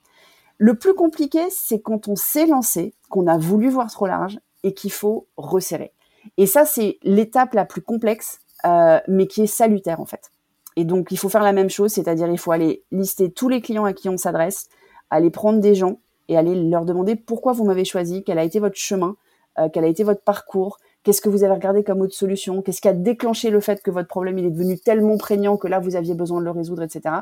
Le 0.58 0.76
plus 0.76 0.94
compliqué, 0.94 1.40
c'est 1.50 1.82
quand 1.82 2.08
on 2.08 2.16
s'est 2.16 2.46
lancé, 2.46 2.94
qu'on 3.10 3.28
a 3.28 3.38
voulu 3.38 3.70
voir 3.70 3.92
trop 3.92 4.06
large 4.06 4.40
et 4.64 4.74
qu'il 4.74 4.92
faut 4.92 5.28
resserrer. 5.38 5.92
Et 6.38 6.46
ça, 6.46 6.66
c'est 6.66 6.98
l'étape 7.04 7.54
la 7.54 7.66
plus 7.66 7.82
complexe, 7.82 8.40
euh, 8.66 9.00
mais 9.08 9.28
qui 9.28 9.44
est 9.44 9.48
salutaire 9.48 10.00
en 10.00 10.06
fait. 10.06 10.32
Et 10.76 10.84
donc, 10.84 11.12
il 11.12 11.18
faut 11.18 11.30
faire 11.30 11.44
la 11.44 11.54
même 11.54 11.70
chose, 11.70 11.92
c'est-à-dire 11.94 12.28
il 12.28 12.38
faut 12.38 12.52
aller 12.52 12.84
lister 12.92 13.32
tous 13.32 13.50
les 13.50 13.62
clients 13.62 13.86
à 13.86 13.94
qui 13.94 14.10
on 14.10 14.18
s'adresse, 14.18 14.68
aller 15.10 15.30
prendre 15.30 15.60
des 15.60 15.76
gens 15.76 16.00
et 16.28 16.38
aller 16.38 16.56
leur 16.56 16.86
demander 16.86 17.16
pourquoi 17.16 17.54
vous 17.54 17.64
m'avez 17.64 17.86
choisi, 17.86 18.24
quel 18.24 18.40
a 18.40 18.44
été 18.44 18.60
votre 18.60 18.76
chemin, 18.76 19.16
euh, 19.60 19.70
quel 19.72 19.86
a 19.86 19.88
été 19.88 20.04
votre 20.04 20.22
parcours, 20.22 20.80
qu'est-ce 21.04 21.22
que 21.22 21.30
vous 21.30 21.44
avez 21.44 21.54
regardé 21.54 21.84
comme 21.84 22.02
autre 22.02 22.16
solution, 22.16 22.62
qu'est-ce 22.62 22.82
qui 22.82 22.88
a 22.88 22.94
déclenché 22.94 23.52
le 23.52 23.60
fait 23.60 23.82
que 23.82 23.92
votre 23.92 24.08
problème 24.08 24.38
il 24.40 24.46
est 24.46 24.52
devenu 24.52 24.78
tellement 24.78 25.18
prégnant 25.18 25.56
que 25.56 25.68
là 25.68 25.80
vous 25.80 25.96
aviez 25.96 26.16
besoin 26.16 26.40
de 26.40 26.46
le 26.46 26.52
résoudre, 26.52 26.82
etc. 26.82 27.18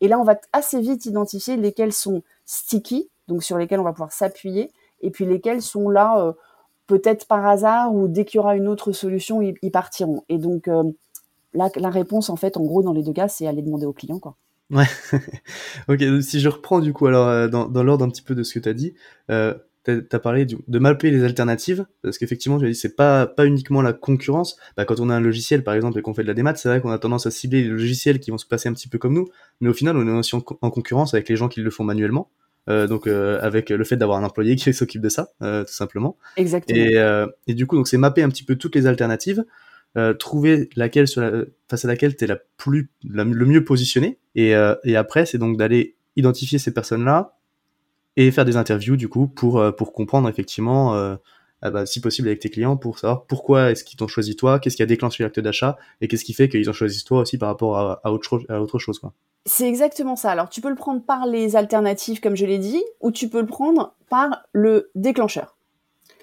Et 0.00 0.08
là, 0.08 0.18
on 0.18 0.24
va 0.24 0.38
assez 0.52 0.80
vite 0.80 1.04
identifier 1.04 1.56
lesquels 1.56 1.92
sont 1.92 2.22
sticky, 2.46 3.10
donc 3.28 3.42
sur 3.42 3.58
lesquels 3.58 3.80
on 3.80 3.84
va 3.84 3.92
pouvoir 3.92 4.12
s'appuyer, 4.12 4.70
et 5.02 5.10
puis 5.10 5.26
lesquels 5.26 5.60
sont 5.60 5.90
là. 5.90 6.20
Euh, 6.20 6.32
peut-être 6.86 7.26
par 7.26 7.46
hasard 7.46 7.94
ou 7.94 8.08
dès 8.08 8.24
qu'il 8.24 8.38
y 8.38 8.40
aura 8.40 8.56
une 8.56 8.68
autre 8.68 8.92
solution, 8.92 9.40
ils, 9.42 9.70
partiront. 9.70 10.24
Et 10.28 10.38
donc, 10.38 10.68
euh, 10.68 10.82
la, 11.54 11.90
réponse, 11.90 12.30
en 12.30 12.36
fait, 12.36 12.56
en 12.56 12.64
gros, 12.64 12.82
dans 12.82 12.92
les 12.92 13.02
deux 13.02 13.12
cas, 13.12 13.28
c'est 13.28 13.46
aller 13.46 13.62
demander 13.62 13.86
au 13.86 13.92
client, 13.92 14.18
quoi. 14.18 14.36
Ouais. 14.70 14.86
ok, 15.88 16.02
si 16.22 16.40
je 16.40 16.48
reprends 16.48 16.80
du 16.80 16.92
coup, 16.92 17.06
alors, 17.06 17.28
euh, 17.28 17.48
dans, 17.48 17.82
l'ordre 17.82 18.04
un 18.04 18.08
petit 18.08 18.22
peu 18.22 18.34
de 18.34 18.42
ce 18.42 18.54
que 18.54 18.58
tu 18.58 18.68
as 18.68 18.72
dit, 18.72 18.94
euh, 19.30 19.54
tu 19.84 20.06
as, 20.10 20.18
parlé 20.18 20.46
de 20.46 20.78
mapper 20.78 21.10
les 21.10 21.22
alternatives, 21.22 21.86
parce 22.02 22.16
qu'effectivement, 22.16 22.58
tu 22.58 22.64
as 22.64 22.68
dit, 22.68 22.74
c'est 22.74 22.96
pas, 22.96 23.26
pas 23.26 23.44
uniquement 23.44 23.82
la 23.82 23.92
concurrence. 23.92 24.56
Bah, 24.76 24.86
quand 24.86 25.00
on 25.00 25.10
a 25.10 25.14
un 25.14 25.20
logiciel, 25.20 25.62
par 25.62 25.74
exemple, 25.74 25.98
et 25.98 26.02
qu'on 26.02 26.14
fait 26.14 26.22
de 26.22 26.28
la 26.28 26.34
démat, 26.34 26.54
c'est 26.56 26.70
vrai 26.70 26.80
qu'on 26.80 26.90
a 26.90 26.98
tendance 26.98 27.26
à 27.26 27.30
cibler 27.30 27.62
les 27.62 27.68
logiciels 27.68 28.20
qui 28.20 28.30
vont 28.30 28.38
se 28.38 28.46
passer 28.46 28.68
un 28.68 28.72
petit 28.72 28.88
peu 28.88 28.98
comme 28.98 29.12
nous, 29.12 29.28
mais 29.60 29.68
au 29.68 29.74
final, 29.74 29.96
on 29.98 30.08
est 30.08 30.18
aussi 30.18 30.34
en 30.34 30.70
concurrence 30.70 31.12
avec 31.12 31.28
les 31.28 31.36
gens 31.36 31.48
qui 31.48 31.60
le 31.60 31.70
font 31.70 31.84
manuellement. 31.84 32.30
Euh, 32.68 32.86
donc 32.86 33.06
euh, 33.06 33.38
avec 33.42 33.68
le 33.68 33.84
fait 33.84 33.96
d'avoir 33.96 34.18
un 34.18 34.24
employé 34.24 34.56
qui 34.56 34.72
s'occupe 34.74 35.02
de 35.02 35.08
ça, 35.08 35.28
euh, 35.42 35.64
tout 35.64 35.72
simplement. 35.72 36.16
Exactement. 36.36 36.78
Et, 36.78 36.96
et, 37.46 37.54
du 37.54 37.66
coup, 37.66 37.76
donc 37.76 37.88
c'est 37.88 37.98
mapper 37.98 38.22
un 38.22 38.28
petit 38.28 38.44
peu 38.44 38.56
toutes 38.56 38.74
les 38.74 38.86
alternatives, 38.86 39.44
trouver 40.18 40.68
laquelle 40.74 41.06
sur 41.06 41.20
la, 41.20 41.44
face 41.68 41.84
à 41.84 41.88
laquelle 41.88 42.16
tu 42.16 42.24
es 42.24 42.26
la 42.26 42.38
plus, 42.56 42.90
le 43.04 43.24
mieux 43.24 43.64
positionné, 43.64 44.18
et, 44.34 44.54
et 44.84 44.96
après 44.96 45.24
c'est 45.26 45.38
donc 45.38 45.56
d'aller 45.56 45.96
identifier 46.16 46.58
ces 46.58 46.72
personnes-là 46.72 47.36
et 48.16 48.30
faire 48.30 48.44
des 48.44 48.56
interviews 48.56 48.96
du 48.96 49.08
coup 49.08 49.28
pour 49.28 49.62
pour 49.76 49.92
comprendre 49.92 50.28
effectivement 50.28 51.16
bah, 51.70 51.86
si 51.86 52.00
possible 52.00 52.28
avec 52.28 52.40
tes 52.40 52.50
clients 52.50 52.76
pour 52.76 52.98
savoir 52.98 53.24
pourquoi 53.24 53.70
est-ce 53.70 53.84
qu'ils 53.84 53.96
t'ont 53.98 54.08
choisi 54.08 54.36
toi, 54.36 54.58
qu'est-ce 54.58 54.76
qui 54.76 54.82
a 54.82 54.86
déclenché 54.86 55.22
l'acte 55.22 55.40
d'achat 55.40 55.78
et 56.00 56.08
qu'est-ce 56.08 56.24
qui 56.24 56.34
fait 56.34 56.48
qu'ils 56.48 56.68
ont 56.68 56.74
choisi 56.74 57.04
toi 57.04 57.20
aussi 57.20 57.38
par 57.38 57.48
rapport 57.48 57.78
à, 57.78 58.12
autre, 58.12 58.42
à 58.48 58.60
autre 58.60 58.78
chose. 58.78 58.98
Quoi. 58.98 59.12
C'est 59.46 59.68
exactement 59.68 60.16
ça. 60.16 60.30
Alors 60.30 60.48
tu 60.48 60.60
peux 60.60 60.68
le 60.68 60.74
prendre 60.74 61.02
par 61.02 61.26
les 61.26 61.56
alternatives 61.56 62.20
comme 62.20 62.36
je 62.36 62.46
l'ai 62.46 62.58
dit 62.58 62.82
ou 63.00 63.10
tu 63.10 63.28
peux 63.28 63.40
le 63.40 63.46
prendre 63.46 63.94
par 64.08 64.42
le 64.52 64.90
déclencheur. 64.94 65.56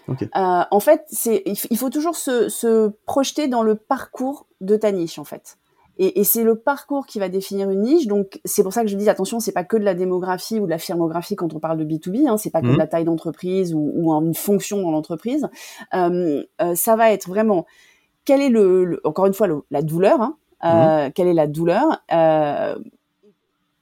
Euh, 0.10 0.64
en 0.70 0.80
fait, 0.80 1.04
c'est 1.08 1.44
il 1.46 1.78
faut 1.78 1.90
toujours 1.90 2.16
se, 2.16 2.50
se, 2.50 2.92
projeter 3.06 3.48
dans 3.48 3.64
le 3.64 3.76
parcours 3.76 4.48
de 4.60 4.76
ta 4.76 4.92
niche 4.92 5.20
en 5.20 5.24
fait. 5.24 5.58
Et, 6.04 6.24
c'est 6.24 6.44
le 6.44 6.56
parcours 6.56 7.06
qui 7.06 7.20
va 7.20 7.30
définir 7.30 7.70
une 7.70 7.84
niche. 7.84 8.08
Donc 8.08 8.42
c'est 8.44 8.64
pour 8.64 8.74
ça 8.74 8.82
que 8.82 8.88
je 8.88 8.96
dis 8.96 9.08
attention, 9.08 9.40
c'est 9.40 9.52
pas 9.52 9.64
que 9.64 9.78
de 9.78 9.84
la 9.84 9.94
démographie 9.94 10.60
ou 10.60 10.66
de 10.66 10.72
la 10.72 10.80
firmographie 10.80 11.36
quand 11.36 11.54
on 11.54 11.60
parle 11.60 11.78
de 11.78 11.86
B2B. 11.86 12.28
Hein, 12.28 12.38
c'est 12.38 12.50
pas 12.50 12.62
que 12.62 12.66
de 12.66 12.72
mhm. 12.72 12.78
la 12.80 12.88
taille 12.88 13.06
d'entreprise 13.06 13.76
ou, 13.76 13.92
ou, 13.94 14.12
une 14.12 14.34
fonction 14.34 14.82
dans 14.82 14.90
l'entreprise. 14.90 15.48
Euh, 15.94 16.44
euh, 16.60 16.74
ça 16.74 16.96
va 16.96 17.12
être 17.12 17.30
vraiment 17.30 17.68
quelle 18.26 18.42
est 18.42 18.50
le, 18.50 19.00
encore 19.04 19.28
une 19.28 19.36
fois 19.36 19.48
la 19.70 19.82
douleur. 19.84 20.22
Hein, 20.22 20.38
euh, 20.64 21.06
mhm. 21.06 21.12
Quelle 21.14 21.28
est 21.28 21.36
la 21.36 21.46
douleur 21.46 22.04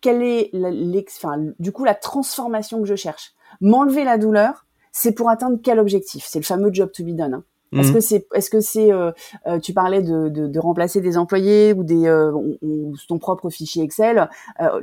Quelle 0.02 0.22
est 0.22 0.50
la, 0.52 0.72
enfin, 1.08 1.38
du 1.58 1.72
coup 1.72 1.86
la 1.86 1.96
transformation 1.96 2.82
que 2.82 2.86
je 2.86 2.96
cherche 2.96 3.32
M'enlever 3.62 4.04
la 4.04 4.18
douleur, 4.18 4.66
c'est 4.92 5.14
pour 5.14 5.30
atteindre 5.30 5.58
quel 5.64 5.80
objectif? 5.80 6.26
C'est 6.28 6.40
le 6.40 6.46
fameux 6.46 6.74
job 6.74 6.92
to 6.92 7.06
be 7.06 7.16
done. 7.16 7.36
Hein. 7.36 7.44
Est-ce 7.72 7.90
mhm. 7.90 7.94
que 7.94 8.00
c'est, 8.00 8.28
est-ce 8.34 8.50
que 8.50 8.62
c'est, 8.62 8.92
euh, 8.92 9.12
euh, 9.46 9.60
tu 9.60 9.74
parlais 9.74 10.02
de, 10.02 10.30
de, 10.30 10.48
de, 10.48 10.60
remplacer 10.60 11.02
des 11.02 11.18
employés 11.18 11.74
ou 11.74 11.84
des, 11.84 12.08
euh, 12.08 12.32
ou, 12.32 12.96
ton 13.08 13.20
propre 13.20 13.50
fichier 13.50 13.84
Excel, 13.84 14.30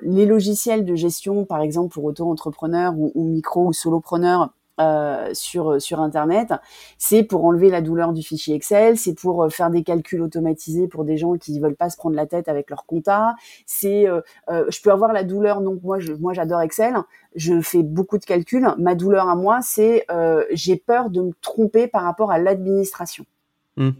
les 0.02 0.26
logiciels 0.26 0.85
de 0.85 0.95
gestion, 0.95 1.45
par 1.45 1.62
exemple 1.62 1.93
pour 1.93 2.05
auto-entrepreneurs 2.05 2.95
ou, 2.97 3.11
ou 3.14 3.25
micro 3.25 3.66
ou 3.66 3.73
solopreneurs, 3.73 4.50
euh, 4.78 5.30
sur 5.33 5.80
sur 5.80 6.00
internet, 6.00 6.52
c'est 6.99 7.23
pour 7.23 7.47
enlever 7.47 7.71
la 7.71 7.80
douleur 7.80 8.12
du 8.12 8.23
fichier 8.23 8.54
Excel, 8.54 8.99
c'est 8.99 9.14
pour 9.14 9.45
euh, 9.45 9.49
faire 9.49 9.71
des 9.71 9.83
calculs 9.83 10.21
automatisés 10.21 10.87
pour 10.87 11.04
des 11.04 11.16
gens 11.16 11.35
qui 11.38 11.59
veulent 11.59 11.76
pas 11.76 11.88
se 11.88 11.97
prendre 11.97 12.14
la 12.14 12.26
tête 12.26 12.47
avec 12.49 12.68
leur 12.68 12.85
compta. 12.85 13.37
C'est 13.64 14.06
euh, 14.06 14.21
je 14.49 14.80
peux 14.83 14.90
avoir 14.90 15.14
la 15.14 15.25
douleur 15.25 15.62
donc 15.62 15.83
moi 15.83 15.99
je 15.99 16.12
moi 16.12 16.35
j'adore 16.35 16.61
Excel, 16.61 16.95
je 17.35 17.61
fais 17.62 17.83
beaucoup 17.83 18.18
de 18.18 18.25
calculs. 18.26 18.68
Ma 18.76 18.95
douleur 18.95 19.30
à 19.30 19.35
moi 19.35 19.61
c'est 19.62 20.06
j'ai 20.50 20.76
peur 20.76 21.09
de 21.09 21.23
me 21.23 21.33
tromper 21.40 21.87
par 21.87 22.02
rapport 22.02 22.30
à 22.30 22.38
l'administration. 22.38 23.25
Mmh. 23.78 23.90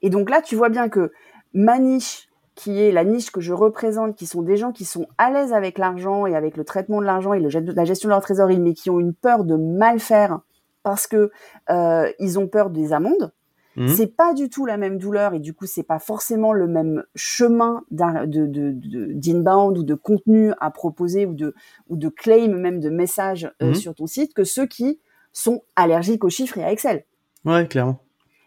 Et 0.00 0.08
donc 0.08 0.30
là 0.30 0.40
tu 0.40 0.56
vois 0.56 0.70
bien 0.70 0.88
que 0.88 1.12
ma 1.52 1.78
niche 1.78 2.28
qui 2.56 2.80
est 2.80 2.90
la 2.90 3.04
niche 3.04 3.30
que 3.30 3.40
je 3.40 3.52
représente, 3.52 4.16
qui 4.16 4.26
sont 4.26 4.42
des 4.42 4.56
gens 4.56 4.72
qui 4.72 4.86
sont 4.86 5.06
à 5.18 5.30
l'aise 5.30 5.52
avec 5.52 5.78
l'argent 5.78 6.26
et 6.26 6.34
avec 6.34 6.56
le 6.56 6.64
traitement 6.64 7.00
de 7.00 7.06
l'argent 7.06 7.34
et 7.34 7.40
le, 7.40 7.50
la 7.72 7.84
gestion 7.84 8.08
de 8.08 8.14
leur 8.14 8.22
trésorerie, 8.22 8.58
mais 8.58 8.72
qui 8.72 8.90
ont 8.90 8.98
une 8.98 9.14
peur 9.14 9.44
de 9.44 9.56
mal 9.56 10.00
faire 10.00 10.40
parce 10.82 11.06
que 11.06 11.30
euh, 11.70 12.10
ils 12.18 12.38
ont 12.38 12.48
peur 12.48 12.70
des 12.70 12.92
amendes. 12.92 13.32
Mmh. 13.76 13.88
C'est 13.88 14.16
pas 14.16 14.32
du 14.32 14.48
tout 14.48 14.64
la 14.64 14.78
même 14.78 14.96
douleur 14.96 15.34
et 15.34 15.38
du 15.38 15.52
coup 15.52 15.66
c'est 15.66 15.82
pas 15.82 15.98
forcément 15.98 16.54
le 16.54 16.66
même 16.66 17.04
chemin 17.14 17.84
d'inbound 17.90 18.30
de, 18.30 18.46
de, 18.46 19.78
ou 19.78 19.82
de 19.82 19.94
contenu 19.94 20.52
à 20.58 20.70
proposer 20.70 21.26
ou 21.26 21.34
de 21.34 21.54
ou 21.90 21.98
de 21.98 22.08
claim 22.08 22.56
même 22.56 22.80
de 22.80 22.88
messages 22.88 23.52
euh, 23.60 23.72
mmh. 23.72 23.74
sur 23.74 23.94
ton 23.94 24.06
site 24.06 24.32
que 24.32 24.44
ceux 24.44 24.64
qui 24.64 24.98
sont 25.32 25.62
allergiques 25.76 26.24
aux 26.24 26.30
chiffres 26.30 26.56
et 26.56 26.64
à 26.64 26.72
Excel. 26.72 27.04
Ouais, 27.44 27.68
clairement. 27.68 28.00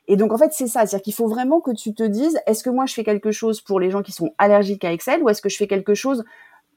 Et 0.10 0.18
donc 0.18 0.34
en 0.34 0.38
fait 0.38 0.52
c'est 0.52 0.68
ça, 0.68 0.86
c'est-à-dire 0.86 1.04
qu'il 1.04 1.14
faut 1.14 1.28
vraiment 1.28 1.62
que 1.62 1.70
tu 1.70 1.94
te 1.94 2.02
dises 2.04 2.40
est-ce 2.48 2.64
que 2.64 2.72
moi 2.72 2.88
je 2.88 2.96
fais 2.96 3.04
quelque 3.04 3.32
chose 3.32 3.62
pour 3.62 3.80
les 3.80 3.92
gens 3.92 4.02
qui 4.02 4.12
sont 4.12 4.34
allergiques 4.40 4.84
à 4.84 4.92
Excel 4.92 5.22
ou 5.22 5.30
est-ce 5.30 5.42
que 5.42 5.50
je 5.50 5.56
fais 5.56 5.68
quelque 5.68 5.94
chose 5.94 6.26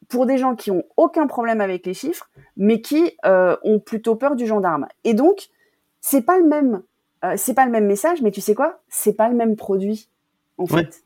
pour 0.09 0.27
des 0.27 0.37
gens 0.37 0.55
qui 0.55 0.71
ont 0.71 0.85
aucun 0.99 1.27
problème 1.27 1.63
avec 1.63 1.87
les 1.87 1.95
chiffres 1.95 2.29
mais 2.59 2.83
qui 2.83 3.13
euh, 3.25 3.57
ont 3.65 3.81
plutôt 3.81 4.17
peur 4.17 4.37
du 4.37 4.47
gendarme? 4.47 4.87
Et 5.05 5.15
donc 5.15 5.49
c'est 6.03 6.21
pas 6.21 6.39
le 6.39 6.47
même 6.47 6.83
euh, 7.25 7.33
c'est 7.39 7.55
pas 7.55 7.65
le 7.65 7.73
même 7.73 7.87
message 7.87 8.21
mais 8.21 8.31
tu 8.31 8.43
sais 8.43 8.55
quoi? 8.55 8.83
C'est 8.91 9.15
pas 9.15 9.31
le 9.31 9.35
même 9.35 9.57
produit 9.57 10.09
en 10.59 10.67
fait. 10.67 11.03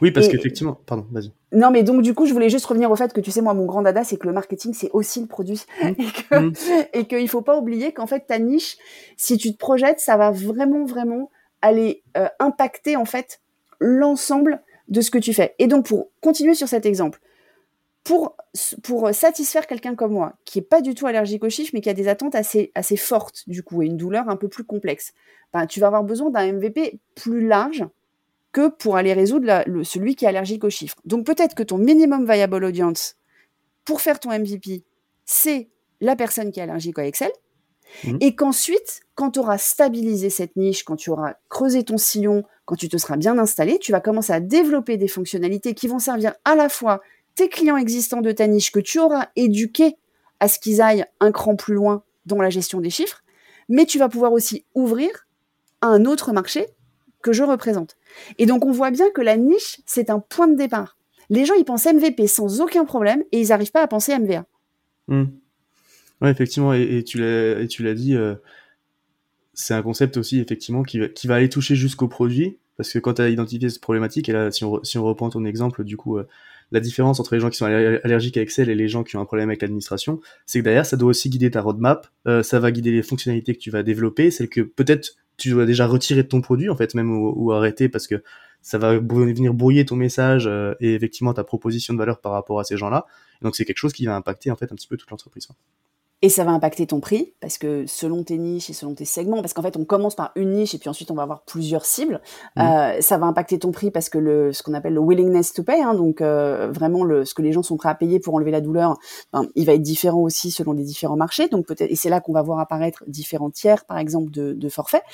Oui, 0.00 0.10
parce 0.10 0.26
qu'effectivement, 0.26 0.80
pardon, 0.86 1.06
vas-y. 1.12 1.30
Non, 1.52 1.70
mais 1.70 1.84
donc 1.84 2.02
du 2.02 2.12
coup, 2.12 2.26
je 2.26 2.32
voulais 2.32 2.48
juste 2.48 2.66
revenir 2.66 2.90
au 2.90 2.96
fait 2.96 3.12
que 3.12 3.20
tu 3.20 3.30
sais, 3.30 3.40
moi, 3.40 3.54
mon 3.54 3.64
grand 3.64 3.82
dada, 3.82 4.02
c'est 4.02 4.16
que 4.16 4.26
le 4.26 4.32
marketing, 4.32 4.74
c'est 4.74 4.90
aussi 4.90 5.20
le 5.20 5.26
produit, 5.26 5.64
mmh. 5.80 5.86
et 6.32 6.40
mmh. 6.40 6.52
et 6.94 7.04
qu'il 7.06 7.28
faut 7.28 7.42
pas 7.42 7.56
oublier 7.56 7.92
qu'en 7.92 8.08
fait, 8.08 8.26
ta 8.26 8.40
niche, 8.40 8.76
si 9.16 9.38
tu 9.38 9.52
te 9.52 9.56
projettes, 9.56 10.00
ça 10.00 10.16
va 10.16 10.32
vraiment, 10.32 10.84
vraiment 10.84 11.30
aller 11.62 12.02
euh, 12.16 12.28
impacter 12.38 12.96
en 12.96 13.04
fait 13.04 13.40
l'ensemble 13.80 14.62
de 14.88 15.00
ce 15.00 15.10
que 15.10 15.18
tu 15.18 15.32
fais. 15.32 15.54
Et 15.58 15.66
donc 15.66 15.86
pour 15.86 16.10
continuer 16.20 16.54
sur 16.54 16.68
cet 16.68 16.86
exemple, 16.86 17.20
pour, 18.82 19.10
satisfaire 19.12 19.66
quelqu'un 19.66 19.94
comme 19.94 20.12
moi, 20.12 20.34
qui 20.44 20.60
est 20.60 20.62
pas 20.62 20.80
du 20.80 20.94
tout 20.94 21.06
allergique 21.06 21.44
aux 21.44 21.50
chiffres, 21.50 21.72
mais 21.74 21.80
qui 21.80 21.90
a 21.90 21.94
des 21.94 22.08
attentes 22.08 22.34
assez, 22.34 22.72
assez 22.74 22.96
fortes, 22.96 23.44
du 23.46 23.62
coup, 23.62 23.82
et 23.82 23.86
une 23.86 23.96
douleur 23.96 24.28
un 24.28 24.36
peu 24.36 24.48
plus 24.48 24.64
complexe, 24.64 25.12
ben, 25.52 25.66
tu 25.66 25.78
vas 25.80 25.88
avoir 25.88 26.04
besoin 26.04 26.30
d'un 26.30 26.52
MVP 26.52 27.00
plus 27.14 27.46
large 27.46 27.84
que 28.52 28.68
pour 28.68 28.96
aller 28.96 29.12
résoudre 29.12 29.62
celui 29.84 30.16
qui 30.16 30.24
est 30.24 30.28
allergique 30.28 30.64
aux 30.64 30.70
chiffres. 30.70 30.96
Donc 31.04 31.26
peut-être 31.26 31.54
que 31.54 31.62
ton 31.62 31.76
minimum 31.76 32.24
viable 32.30 32.64
audience 32.64 33.16
pour 33.84 34.00
faire 34.00 34.20
ton 34.20 34.30
MVP, 34.30 34.84
c'est 35.24 35.68
la 36.00 36.16
personne 36.16 36.50
qui 36.50 36.60
est 36.60 36.62
allergique 36.62 36.98
à 36.98 37.06
Excel, 37.06 37.30
Mmh. 38.04 38.18
Et 38.20 38.34
qu'ensuite, 38.34 39.00
quand 39.14 39.32
tu 39.32 39.38
auras 39.40 39.58
stabilisé 39.58 40.30
cette 40.30 40.56
niche, 40.56 40.84
quand 40.84 40.96
tu 40.96 41.10
auras 41.10 41.34
creusé 41.48 41.84
ton 41.84 41.98
sillon, 41.98 42.44
quand 42.64 42.76
tu 42.76 42.88
te 42.88 42.96
seras 42.96 43.16
bien 43.16 43.38
installé, 43.38 43.78
tu 43.78 43.92
vas 43.92 44.00
commencer 44.00 44.32
à 44.32 44.40
développer 44.40 44.96
des 44.96 45.08
fonctionnalités 45.08 45.74
qui 45.74 45.88
vont 45.88 45.98
servir 45.98 46.34
à 46.44 46.54
la 46.54 46.68
fois 46.68 47.00
tes 47.34 47.48
clients 47.48 47.76
existants 47.76 48.20
de 48.20 48.32
ta 48.32 48.46
niche 48.46 48.72
que 48.72 48.80
tu 48.80 48.98
auras 48.98 49.28
éduqués 49.36 49.96
à 50.40 50.48
ce 50.48 50.58
qu'ils 50.58 50.80
aillent 50.80 51.04
un 51.20 51.32
cran 51.32 51.56
plus 51.56 51.74
loin 51.74 52.02
dans 52.26 52.40
la 52.40 52.50
gestion 52.50 52.80
des 52.80 52.90
chiffres, 52.90 53.22
mais 53.68 53.86
tu 53.86 53.98
vas 53.98 54.08
pouvoir 54.08 54.32
aussi 54.32 54.64
ouvrir 54.74 55.08
à 55.80 55.86
un 55.86 56.04
autre 56.04 56.32
marché 56.32 56.66
que 57.22 57.32
je 57.32 57.42
représente. 57.42 57.96
Et 58.38 58.46
donc 58.46 58.64
on 58.64 58.72
voit 58.72 58.90
bien 58.90 59.10
que 59.10 59.20
la 59.20 59.36
niche, 59.36 59.80
c'est 59.86 60.10
un 60.10 60.20
point 60.20 60.48
de 60.48 60.56
départ. 60.56 60.96
Les 61.30 61.44
gens, 61.44 61.54
ils 61.54 61.64
pensent 61.64 61.86
MVP 61.86 62.26
sans 62.26 62.60
aucun 62.60 62.84
problème 62.84 63.22
et 63.32 63.40
ils 63.40 63.48
n'arrivent 63.48 63.72
pas 63.72 63.82
à 63.82 63.86
penser 63.86 64.16
MVA. 64.18 64.44
Mmh. 65.08 65.24
Ouais, 66.20 66.30
effectivement, 66.30 66.72
et, 66.72 67.04
tu 67.04 67.18
l'as, 67.18 67.60
et 67.60 67.68
tu 67.68 67.82
l'as 67.84 67.94
dit, 67.94 68.16
euh, 68.16 68.34
c'est 69.54 69.74
un 69.74 69.82
concept 69.82 70.16
aussi 70.16 70.40
effectivement 70.40 70.82
qui, 70.82 70.98
va 70.98 71.34
aller 71.34 71.48
toucher 71.48 71.76
jusqu'au 71.76 72.08
produit, 72.08 72.58
parce 72.76 72.92
que 72.92 72.98
quand 72.98 73.14
tu 73.14 73.22
as 73.22 73.28
identifié 73.28 73.68
cette 73.68 73.80
problématique, 73.80 74.28
et 74.28 74.32
là, 74.32 74.50
si 74.50 74.64
on, 74.64 75.04
reprend 75.04 75.30
ton 75.30 75.44
exemple, 75.44 75.84
du 75.84 75.96
coup, 75.96 76.18
euh, 76.18 76.26
la 76.72 76.80
différence 76.80 77.20
entre 77.20 77.34
les 77.34 77.40
gens 77.40 77.50
qui 77.50 77.56
sont 77.56 77.66
allergiques 77.66 78.36
à 78.36 78.42
Excel 78.42 78.68
et 78.68 78.74
les 78.74 78.88
gens 78.88 79.04
qui 79.04 79.16
ont 79.16 79.20
un 79.20 79.24
problème 79.24 79.48
avec 79.48 79.62
l'administration, 79.62 80.20
c'est 80.44 80.58
que 80.58 80.64
derrière, 80.64 80.86
ça 80.86 80.96
doit 80.96 81.10
aussi 81.10 81.30
guider 81.30 81.50
ta 81.50 81.60
roadmap, 81.62 82.08
euh, 82.26 82.42
ça 82.42 82.58
va 82.58 82.72
guider 82.72 82.90
les 82.90 83.02
fonctionnalités 83.02 83.54
que 83.54 83.60
tu 83.60 83.70
vas 83.70 83.82
développer, 83.84 84.30
celles 84.30 84.48
que 84.48 84.60
peut-être 84.60 85.16
tu 85.36 85.50
dois 85.50 85.66
déjà 85.66 85.86
retirer 85.86 86.24
de 86.24 86.28
ton 86.28 86.40
produit, 86.40 86.68
en 86.68 86.76
fait, 86.76 86.94
même 86.94 87.10
ou, 87.12 87.32
ou 87.36 87.52
arrêter, 87.52 87.88
parce 87.88 88.08
que 88.08 88.22
ça 88.60 88.76
va 88.76 88.98
venir 88.98 89.54
brouiller 89.54 89.84
ton 89.84 89.94
message 89.94 90.50
et 90.80 90.94
effectivement 90.94 91.32
ta 91.32 91.44
proposition 91.44 91.94
de 91.94 91.98
valeur 91.98 92.20
par 92.20 92.32
rapport 92.32 92.58
à 92.58 92.64
ces 92.64 92.76
gens-là. 92.76 93.06
Donc 93.40 93.54
c'est 93.54 93.64
quelque 93.64 93.78
chose 93.78 93.92
qui 93.92 94.04
va 94.04 94.16
impacter 94.16 94.50
en 94.50 94.56
fait 94.56 94.72
un 94.72 94.74
petit 94.74 94.88
peu 94.88 94.96
toute 94.96 95.10
l'entreprise. 95.10 95.46
Et 96.20 96.30
ça 96.30 96.42
va 96.42 96.50
impacter 96.50 96.84
ton 96.84 96.98
prix, 96.98 97.34
parce 97.40 97.58
que 97.58 97.86
selon 97.86 98.24
tes 98.24 98.38
niches 98.38 98.70
et 98.70 98.72
selon 98.72 98.94
tes 98.94 99.04
segments, 99.04 99.40
parce 99.40 99.52
qu'en 99.52 99.62
fait 99.62 99.76
on 99.76 99.84
commence 99.84 100.16
par 100.16 100.32
une 100.34 100.50
niche 100.50 100.74
et 100.74 100.78
puis 100.78 100.88
ensuite 100.88 101.12
on 101.12 101.14
va 101.14 101.22
avoir 101.22 101.44
plusieurs 101.44 101.84
cibles, 101.84 102.20
mmh. 102.56 102.60
euh, 102.60 103.00
ça 103.00 103.18
va 103.18 103.26
impacter 103.26 103.60
ton 103.60 103.70
prix 103.70 103.92
parce 103.92 104.08
que 104.08 104.18
le, 104.18 104.52
ce 104.52 104.64
qu'on 104.64 104.74
appelle 104.74 104.94
le 104.94 105.00
willingness 105.00 105.52
to 105.52 105.62
pay, 105.62 105.80
hein, 105.80 105.94
donc 105.94 106.20
euh, 106.20 106.72
vraiment 106.72 107.04
le, 107.04 107.24
ce 107.24 107.34
que 107.34 107.42
les 107.42 107.52
gens 107.52 107.62
sont 107.62 107.76
prêts 107.76 107.88
à 107.88 107.94
payer 107.94 108.18
pour 108.18 108.34
enlever 108.34 108.50
la 108.50 108.60
douleur, 108.60 108.98
ben, 109.32 109.46
il 109.54 109.64
va 109.64 109.74
être 109.74 109.82
différent 109.82 110.20
aussi 110.20 110.50
selon 110.50 110.72
les 110.72 110.82
différents 110.82 111.16
marchés. 111.16 111.46
Donc 111.46 111.66
peut-être 111.66 111.90
et 111.90 111.94
c'est 111.94 112.10
là 112.10 112.20
qu'on 112.20 112.32
va 112.32 112.42
voir 112.42 112.58
apparaître 112.58 113.04
différents 113.06 113.50
tiers, 113.50 113.84
par 113.84 113.98
exemple 113.98 114.32
de, 114.32 114.54
de 114.54 114.68
forfaits. 114.68 115.04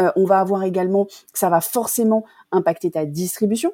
Euh, 0.00 0.10
on 0.16 0.24
va 0.24 0.40
avoir 0.40 0.64
également 0.64 1.04
que 1.04 1.38
ça 1.38 1.48
va 1.48 1.60
forcément 1.60 2.24
impacter 2.50 2.90
ta 2.90 3.04
distribution. 3.04 3.70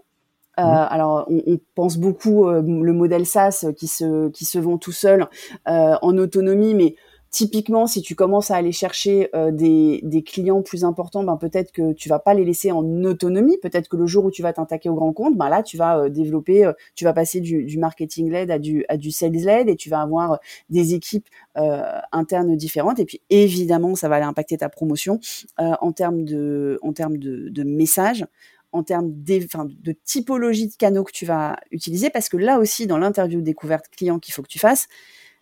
Euh, 0.60 0.64
mmh. 0.64 0.86
alors, 0.90 1.26
on, 1.28 1.42
on, 1.46 1.58
pense 1.74 1.96
beaucoup 1.96 2.46
euh, 2.46 2.62
le 2.62 2.92
modèle 2.92 3.26
SaaS 3.26 3.66
qui 3.76 3.86
se 3.86 4.28
qui 4.30 4.44
se 4.44 4.58
vend 4.58 4.78
tout 4.78 4.92
seul 4.92 5.26
euh, 5.68 5.96
en 6.02 6.18
autonomie, 6.18 6.74
mais 6.74 6.94
typiquement, 7.30 7.86
si 7.86 8.02
tu 8.02 8.14
commences 8.14 8.50
à 8.50 8.56
aller 8.56 8.72
chercher 8.72 9.30
des, 9.52 10.00
des 10.02 10.22
clients 10.24 10.62
plus 10.62 10.84
importants, 10.84 11.22
ben 11.22 11.36
peut-être 11.36 11.70
que 11.70 11.92
tu 11.92 12.08
vas 12.08 12.18
pas 12.18 12.34
les 12.34 12.44
laisser 12.44 12.72
en 12.72 12.84
autonomie. 13.04 13.56
Peut-être 13.58 13.88
que 13.88 13.96
le 13.96 14.04
jour 14.06 14.24
où 14.24 14.32
tu 14.32 14.42
vas 14.42 14.52
t'attaquer 14.52 14.88
au 14.88 14.94
grand 14.94 15.12
compte, 15.12 15.36
ben 15.36 15.48
là, 15.48 15.62
tu 15.62 15.76
vas 15.76 16.08
développer, 16.08 16.68
tu 16.96 17.04
vas 17.04 17.12
passer 17.12 17.38
du, 17.40 17.62
du 17.62 17.78
marketing 17.78 18.32
led 18.32 18.50
à 18.50 18.58
du 18.58 18.84
à 18.88 18.96
du 18.96 19.12
sales 19.12 19.30
led 19.30 19.68
et 19.68 19.76
tu 19.76 19.88
vas 19.88 20.00
avoir 20.00 20.40
des 20.70 20.94
équipes 20.94 21.28
internes 21.54 22.56
différentes. 22.56 22.98
Et 22.98 23.04
puis 23.04 23.20
évidemment, 23.30 23.94
ça 23.94 24.08
va 24.08 24.16
aller 24.16 24.24
impacter 24.24 24.58
ta 24.58 24.68
promotion 24.68 25.20
en 25.56 25.92
termes 25.92 26.24
de 26.24 26.80
en 26.82 26.92
termes 26.92 27.18
de, 27.18 27.48
de 27.48 27.62
messages 27.62 28.26
en 28.72 28.82
termes 28.82 29.10
de 29.12 29.94
typologie 30.04 30.68
de 30.68 30.74
canaux 30.76 31.04
que 31.04 31.12
tu 31.12 31.26
vas 31.26 31.56
utiliser, 31.70 32.10
parce 32.10 32.28
que 32.28 32.36
là 32.36 32.58
aussi, 32.58 32.86
dans 32.86 32.98
l'interview 32.98 33.40
découverte 33.40 33.86
client 33.88 34.18
qu'il 34.18 34.34
faut 34.34 34.42
que 34.42 34.48
tu 34.48 34.58
fasses, 34.58 34.86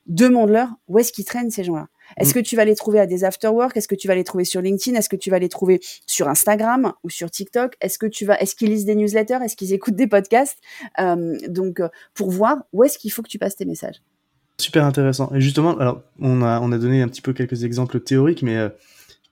demande-leur 0.07 0.69
où 0.89 0.99
est-ce 0.99 1.13
qu'ils 1.13 1.25
traînent 1.25 1.51
ces 1.51 1.65
gens-là. 1.65 1.89
Est-ce 2.17 2.31
mm. 2.31 2.33
que 2.33 2.39
tu 2.41 2.57
vas 2.57 2.65
les 2.65 2.75
trouver 2.75 2.99
à 2.99 3.07
des 3.07 3.25
afterwork 3.25 3.77
Est-ce 3.77 3.89
que 3.89 3.95
tu 3.95 4.09
vas 4.09 4.15
les 4.15 4.25
trouver 4.25 4.45
sur 4.45 4.63
LinkedIn? 4.63 4.97
Est-ce 4.99 5.11
que 5.11 5.17
tu 5.17 5.31
vas 5.31 5.39
les 5.39 5.51
trouver 5.51 5.81
sur 6.07 6.29
Instagram 6.29 6.93
ou 7.05 7.11
sur 7.11 7.31
TikTok? 7.31 7.75
Est-ce 7.81 7.99
que 7.99 8.07
tu 8.07 8.25
vas 8.25 8.39
Est-ce 8.41 8.55
qu'ils 8.55 8.71
lisent 8.71 8.87
des 8.87 8.95
newsletters? 8.95 9.39
Est-ce 9.45 9.57
qu'ils 9.57 9.75
écoutent 9.75 9.97
des 9.97 10.07
podcasts? 10.07 10.59
Euh, 10.99 11.37
Donc, 11.49 11.81
euh, 11.81 11.89
pour 12.15 12.31
voir 12.31 12.65
où 12.73 12.85
est-ce 12.85 12.99
qu'il 12.99 13.13
faut 13.13 13.23
que 13.23 13.29
tu 13.29 13.39
passes 13.39 13.57
tes 13.57 13.67
messages. 13.67 14.01
Super 14.61 14.85
intéressant. 14.85 15.31
Et 15.35 15.41
justement, 15.41 15.79
alors 15.79 16.03
on 16.19 16.43
a 16.43 16.61
on 16.61 16.73
a 16.73 16.79
donné 16.79 17.01
un 17.01 17.07
petit 17.07 17.23
peu 17.23 17.33
quelques 17.33 17.63
exemples 17.63 18.01
théoriques, 18.01 18.43
mais 18.43 18.57
euh, 18.57 18.71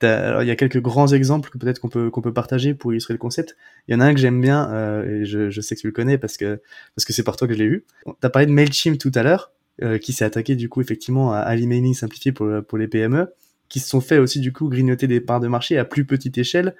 alors, 0.02 0.42
il 0.42 0.46
y 0.46 0.50
a 0.50 0.56
quelques 0.56 0.80
grands 0.80 1.08
exemples 1.08 1.50
que 1.50 1.58
peut-être 1.58 1.80
qu'on 1.80 1.88
peut 1.88 2.10
qu'on 2.10 2.20
peut 2.20 2.32
partager 2.32 2.74
pour 2.74 2.92
illustrer 2.92 3.14
le 3.14 3.18
concept. 3.18 3.56
Il 3.88 3.94
y 3.94 3.96
en 3.96 4.00
a 4.00 4.04
un 4.04 4.14
que 4.14 4.20
j'aime 4.20 4.40
bien 4.40 4.70
euh, 4.70 5.22
et 5.22 5.24
je, 5.24 5.48
je, 5.50 5.60
sais 5.60 5.74
que 5.74 5.80
tu 5.80 5.86
le 5.86 5.92
connais 5.92 6.18
parce 6.18 6.36
que 6.36 6.60
parce 6.94 7.04
que 7.04 7.12
c'est 7.12 7.22
par 7.22 7.36
toi 7.36 7.48
que 7.48 7.54
je 7.54 7.58
l'ai 7.58 7.68
vu. 7.68 7.84
Tu 8.04 8.12
as 8.22 8.30
parlé 8.30 8.46
de 8.46 8.52
Mailchimp 8.52 8.98
tout 8.98 9.12
à 9.14 9.22
l'heure, 9.22 9.52
euh, 9.82 9.98
qui 9.98 10.12
s'est 10.12 10.24
attaqué 10.24 10.54
du 10.54 10.68
coup 10.68 10.80
effectivement 10.80 11.32
à, 11.32 11.38
à 11.38 11.56
simplifié 11.94 12.32
pour 12.32 12.48
pour 12.68 12.78
les 12.78 12.88
PME, 12.88 13.32
qui 13.68 13.80
se 13.80 13.88
sont 13.88 14.00
fait 14.00 14.18
aussi 14.18 14.40
du 14.40 14.52
coup 14.52 14.68
grignoter 14.68 15.06
des 15.06 15.20
parts 15.20 15.40
de 15.40 15.48
marché 15.48 15.78
à 15.78 15.84
plus 15.84 16.04
petite 16.04 16.36
échelle 16.38 16.74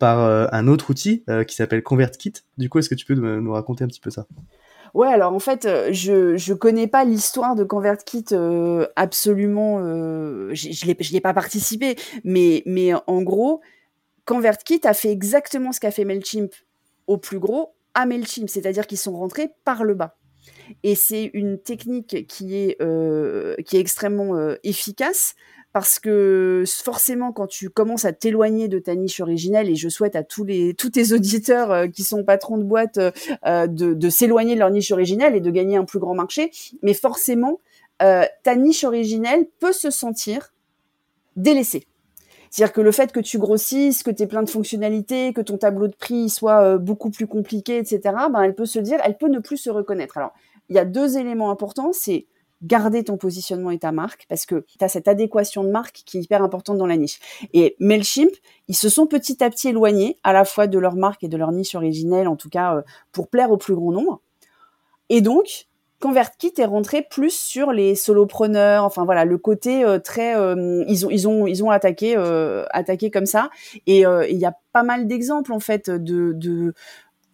par 0.00 0.18
euh, 0.20 0.46
un 0.50 0.66
autre 0.66 0.90
outil 0.90 1.22
euh, 1.28 1.44
qui 1.44 1.54
s'appelle 1.54 1.84
ConvertKit. 1.84 2.32
Du 2.58 2.68
coup, 2.68 2.80
est-ce 2.80 2.88
que 2.88 2.96
tu 2.96 3.06
peux 3.06 3.14
nous 3.14 3.52
raconter 3.52 3.84
un 3.84 3.86
petit 3.86 4.00
peu 4.00 4.10
ça? 4.10 4.26
Ouais, 4.94 5.08
alors 5.08 5.32
en 5.32 5.38
fait, 5.38 5.66
euh, 5.66 5.88
je 5.92 6.36
je 6.36 6.54
connais 6.54 6.86
pas 6.86 7.04
l'histoire 7.04 7.54
de 7.54 7.64
ConvertKit 7.64 8.26
euh, 8.32 8.86
absolument. 8.96 9.78
Euh, 9.80 10.50
je 10.52 10.86
l'ai 10.86 10.96
je 10.98 11.16
ai 11.16 11.20
pas 11.20 11.34
participé, 11.34 11.96
mais 12.24 12.62
mais 12.66 12.92
en 13.06 13.22
gros, 13.22 13.60
ConvertKit 14.24 14.80
a 14.84 14.94
fait 14.94 15.10
exactement 15.10 15.72
ce 15.72 15.80
qu'a 15.80 15.90
fait 15.90 16.04
Mailchimp 16.04 16.52
au 17.06 17.18
plus 17.18 17.38
gros 17.38 17.74
à 17.94 18.06
Mailchimp, 18.06 18.48
c'est-à-dire 18.48 18.86
qu'ils 18.86 18.98
sont 18.98 19.16
rentrés 19.16 19.50
par 19.64 19.84
le 19.84 19.94
bas. 19.94 20.16
Et 20.84 20.94
c'est 20.94 21.30
une 21.34 21.58
technique 21.58 22.26
qui 22.26 22.56
est 22.56 22.76
euh, 22.80 23.56
qui 23.66 23.76
est 23.76 23.80
extrêmement 23.80 24.34
efficace 24.64 25.34
parce 25.72 25.98
que 25.98 26.64
forcément 26.66 27.32
quand 27.32 27.46
tu 27.46 27.70
commences 27.70 28.04
à 28.04 28.12
t'éloigner 28.12 28.68
de 28.68 28.78
ta 28.78 28.94
niche 28.94 29.20
originelle 29.20 29.68
et 29.68 29.76
je 29.76 29.88
souhaite 29.88 30.16
à 30.16 30.22
tous 30.22 30.44
tes 30.44 31.12
auditeurs 31.12 31.70
euh, 31.70 31.86
qui 31.86 32.02
sont 32.02 32.24
patrons 32.24 32.58
de 32.58 32.64
boîte 32.64 32.98
euh, 32.98 33.66
de, 33.66 33.94
de 33.94 34.08
s'éloigner 34.08 34.54
de 34.54 34.60
leur 34.60 34.70
niche 34.70 34.90
originelle 34.90 35.36
et 35.36 35.40
de 35.40 35.50
gagner 35.50 35.76
un 35.76 35.84
plus 35.84 35.98
grand 35.98 36.14
marché 36.14 36.50
mais 36.82 36.94
forcément 36.94 37.60
euh, 38.02 38.24
ta 38.42 38.56
niche 38.56 38.84
originelle 38.84 39.46
peut 39.60 39.72
se 39.72 39.90
sentir 39.90 40.52
délaissée 41.36 41.86
c'est-à-dire 42.50 42.72
que 42.72 42.80
le 42.80 42.90
fait 42.90 43.12
que 43.12 43.20
tu 43.20 43.38
grossisses, 43.38 44.02
que 44.02 44.10
tu 44.10 44.24
aies 44.24 44.26
plein 44.26 44.42
de 44.42 44.50
fonctionnalités, 44.50 45.32
que 45.32 45.40
ton 45.40 45.56
tableau 45.56 45.86
de 45.86 45.94
prix 45.94 46.28
soit 46.28 46.62
euh, 46.62 46.78
beaucoup 46.78 47.10
plus 47.10 47.28
compliqué, 47.28 47.78
etc., 47.78 48.00
ben, 48.30 48.42
elle 48.42 48.56
peut 48.56 48.66
se 48.66 48.80
dire, 48.80 48.98
elle 49.04 49.16
peut 49.16 49.28
ne 49.28 49.38
plus 49.38 49.56
se 49.56 49.70
reconnaître. 49.70 50.18
Alors, 50.18 50.32
il 50.68 50.74
y 50.74 50.78
a 50.80 50.84
deux 50.84 51.16
éléments 51.16 51.50
importants, 51.50 51.92
c'est 51.92 52.26
garder 52.62 53.04
ton 53.04 53.16
positionnement 53.16 53.70
et 53.70 53.78
ta 53.78 53.92
marque 53.92 54.26
parce 54.28 54.46
que 54.46 54.64
tu 54.66 54.84
as 54.84 54.88
cette 54.88 55.08
adéquation 55.08 55.64
de 55.64 55.70
marque 55.70 56.02
qui 56.04 56.18
est 56.18 56.22
hyper 56.22 56.42
importante 56.42 56.78
dans 56.78 56.86
la 56.86 56.96
niche. 56.96 57.18
Et 57.52 57.76
Mailchimp, 57.80 58.30
ils 58.68 58.76
se 58.76 58.88
sont 58.88 59.06
petit 59.06 59.42
à 59.42 59.50
petit 59.50 59.68
éloignés 59.68 60.18
à 60.22 60.32
la 60.32 60.44
fois 60.44 60.66
de 60.66 60.78
leur 60.78 60.96
marque 60.96 61.24
et 61.24 61.28
de 61.28 61.36
leur 61.36 61.52
niche 61.52 61.74
originelle, 61.74 62.28
en 62.28 62.36
tout 62.36 62.50
cas 62.50 62.76
euh, 62.76 62.82
pour 63.12 63.28
plaire 63.28 63.50
au 63.50 63.56
plus 63.56 63.74
grand 63.74 63.92
nombre. 63.92 64.20
Et 65.08 65.22
donc, 65.22 65.66
ConvertKit 66.00 66.52
est 66.58 66.64
rentré 66.64 67.02
plus 67.02 67.34
sur 67.34 67.72
les 67.72 67.94
solopreneurs, 67.94 68.84
enfin 68.84 69.04
voilà, 69.04 69.24
le 69.24 69.38
côté 69.38 69.84
euh, 69.84 69.98
très 69.98 70.36
euh, 70.36 70.84
ils 70.88 71.04
ont 71.04 71.10
ils 71.10 71.28
ont 71.28 71.46
ils 71.46 71.62
ont 71.64 71.70
attaqué 71.70 72.16
attaqué 72.70 73.10
comme 73.10 73.26
ça 73.26 73.50
et 73.86 74.00
il 74.00 74.36
y 74.36 74.46
a 74.46 74.54
pas 74.72 74.82
mal 74.82 75.06
d'exemples 75.06 75.52
en 75.52 75.60
fait 75.60 75.90
de 75.90 76.74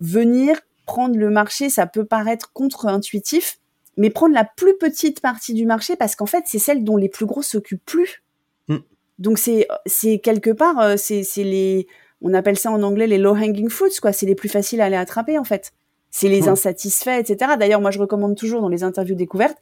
venir 0.00 0.61
prendre 0.87 1.16
le 1.16 1.30
marché, 1.30 1.68
ça 1.68 1.87
peut 1.87 2.04
paraître 2.04 2.52
contre-intuitif, 2.52 3.59
mais 3.97 4.11
prendre 4.11 4.35
la 4.35 4.45
plus 4.45 4.76
petite 4.76 5.21
partie 5.21 5.55
du 5.55 5.67
marché 5.67 5.97
parce 5.97 6.17
qu'en 6.17 6.26
fait, 6.26 6.45
c'est 6.47 6.59
celle 6.59 6.85
dont 6.85 6.97
les 6.97 7.09
plus 7.09 7.26
gros 7.26 7.43
s'occupent 7.43 7.85
plus. 7.85 8.23
Mm. 8.69 8.76
Donc 9.19 9.38
c'est 9.38 9.67
c'est 9.87 10.19
quelque 10.19 10.50
part 10.50 10.79
euh, 10.81 10.97
c'est 10.97 11.23
c'est 11.23 11.45
les 11.45 11.87
on 12.21 12.35
appelle 12.35 12.59
ça 12.59 12.71
en 12.71 12.83
anglais 12.83 13.07
les 13.07 13.19
low 13.19 13.35
hanging 13.35 13.69
fruits 13.69 13.97
quoi, 14.00 14.12
c'est 14.12 14.26
les 14.26 14.35
plus 14.35 14.49
faciles 14.49 14.81
à 14.81 14.87
aller 14.87 14.97
attraper 14.97 15.38
en 15.38 15.45
fait. 15.45 15.73
C'est 16.11 16.29
les 16.29 16.43
mm. 16.43 16.49
insatisfaits 16.49 17.19
etc. 17.19 17.53
D'ailleurs, 17.59 17.81
moi 17.81 17.91
je 17.91 17.99
recommande 17.99 18.37
toujours 18.37 18.61
dans 18.61 18.69
les 18.69 18.83
interviews 18.83 19.17
découvertes 19.17 19.59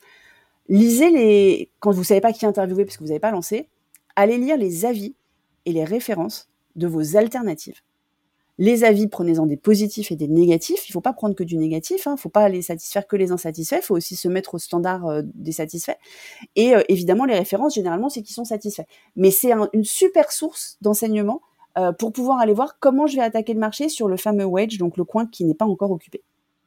lisez 0.68 1.10
les 1.10 1.70
quand 1.80 1.92
vous 1.92 2.04
savez 2.04 2.20
pas 2.20 2.32
qui 2.32 2.46
interviewer 2.46 2.84
parce 2.84 2.96
que 2.96 3.02
vous 3.02 3.08
n'avez 3.08 3.20
pas 3.20 3.30
lancé, 3.30 3.68
allez 4.16 4.38
lire 4.38 4.56
les 4.56 4.84
avis 4.84 5.14
et 5.66 5.72
les 5.72 5.84
références 5.84 6.48
de 6.76 6.86
vos 6.86 7.16
alternatives 7.16 7.80
les 8.58 8.84
avis, 8.84 9.08
prenez-en 9.08 9.46
des 9.46 9.56
positifs 9.56 10.12
et 10.12 10.16
des 10.16 10.28
négatifs. 10.28 10.88
Il 10.88 10.92
faut 10.92 11.00
pas 11.00 11.12
prendre 11.12 11.34
que 11.34 11.42
du 11.42 11.56
négatif. 11.56 12.04
Il 12.06 12.08
hein. 12.08 12.16
faut 12.16 12.28
pas 12.28 12.42
aller 12.42 12.62
satisfaire 12.62 13.06
que 13.06 13.16
les 13.16 13.32
insatisfaits. 13.32 13.78
Il 13.78 13.84
faut 13.84 13.96
aussi 13.96 14.14
se 14.14 14.28
mettre 14.28 14.54
au 14.54 14.58
standard 14.58 15.06
euh, 15.06 15.22
des 15.24 15.52
satisfaits. 15.52 15.96
Et 16.54 16.74
euh, 16.74 16.82
évidemment, 16.88 17.24
les 17.24 17.34
références, 17.34 17.74
généralement, 17.74 18.08
c'est 18.08 18.22
qu'ils 18.22 18.34
sont 18.34 18.44
satisfaits. 18.44 18.86
Mais 19.16 19.30
c'est 19.30 19.52
un, 19.52 19.68
une 19.72 19.84
super 19.84 20.30
source 20.30 20.76
d'enseignement 20.82 21.40
euh, 21.76 21.92
pour 21.92 22.12
pouvoir 22.12 22.38
aller 22.38 22.52
voir 22.52 22.78
comment 22.78 23.08
je 23.08 23.16
vais 23.16 23.22
attaquer 23.22 23.54
le 23.54 23.60
marché 23.60 23.88
sur 23.88 24.06
le 24.06 24.16
fameux 24.16 24.44
wedge, 24.44 24.78
donc 24.78 24.96
le 24.96 25.04
coin 25.04 25.26
qui 25.26 25.44
n'est 25.44 25.54
pas 25.54 25.66
encore 25.66 25.90
occupé. 25.90 26.22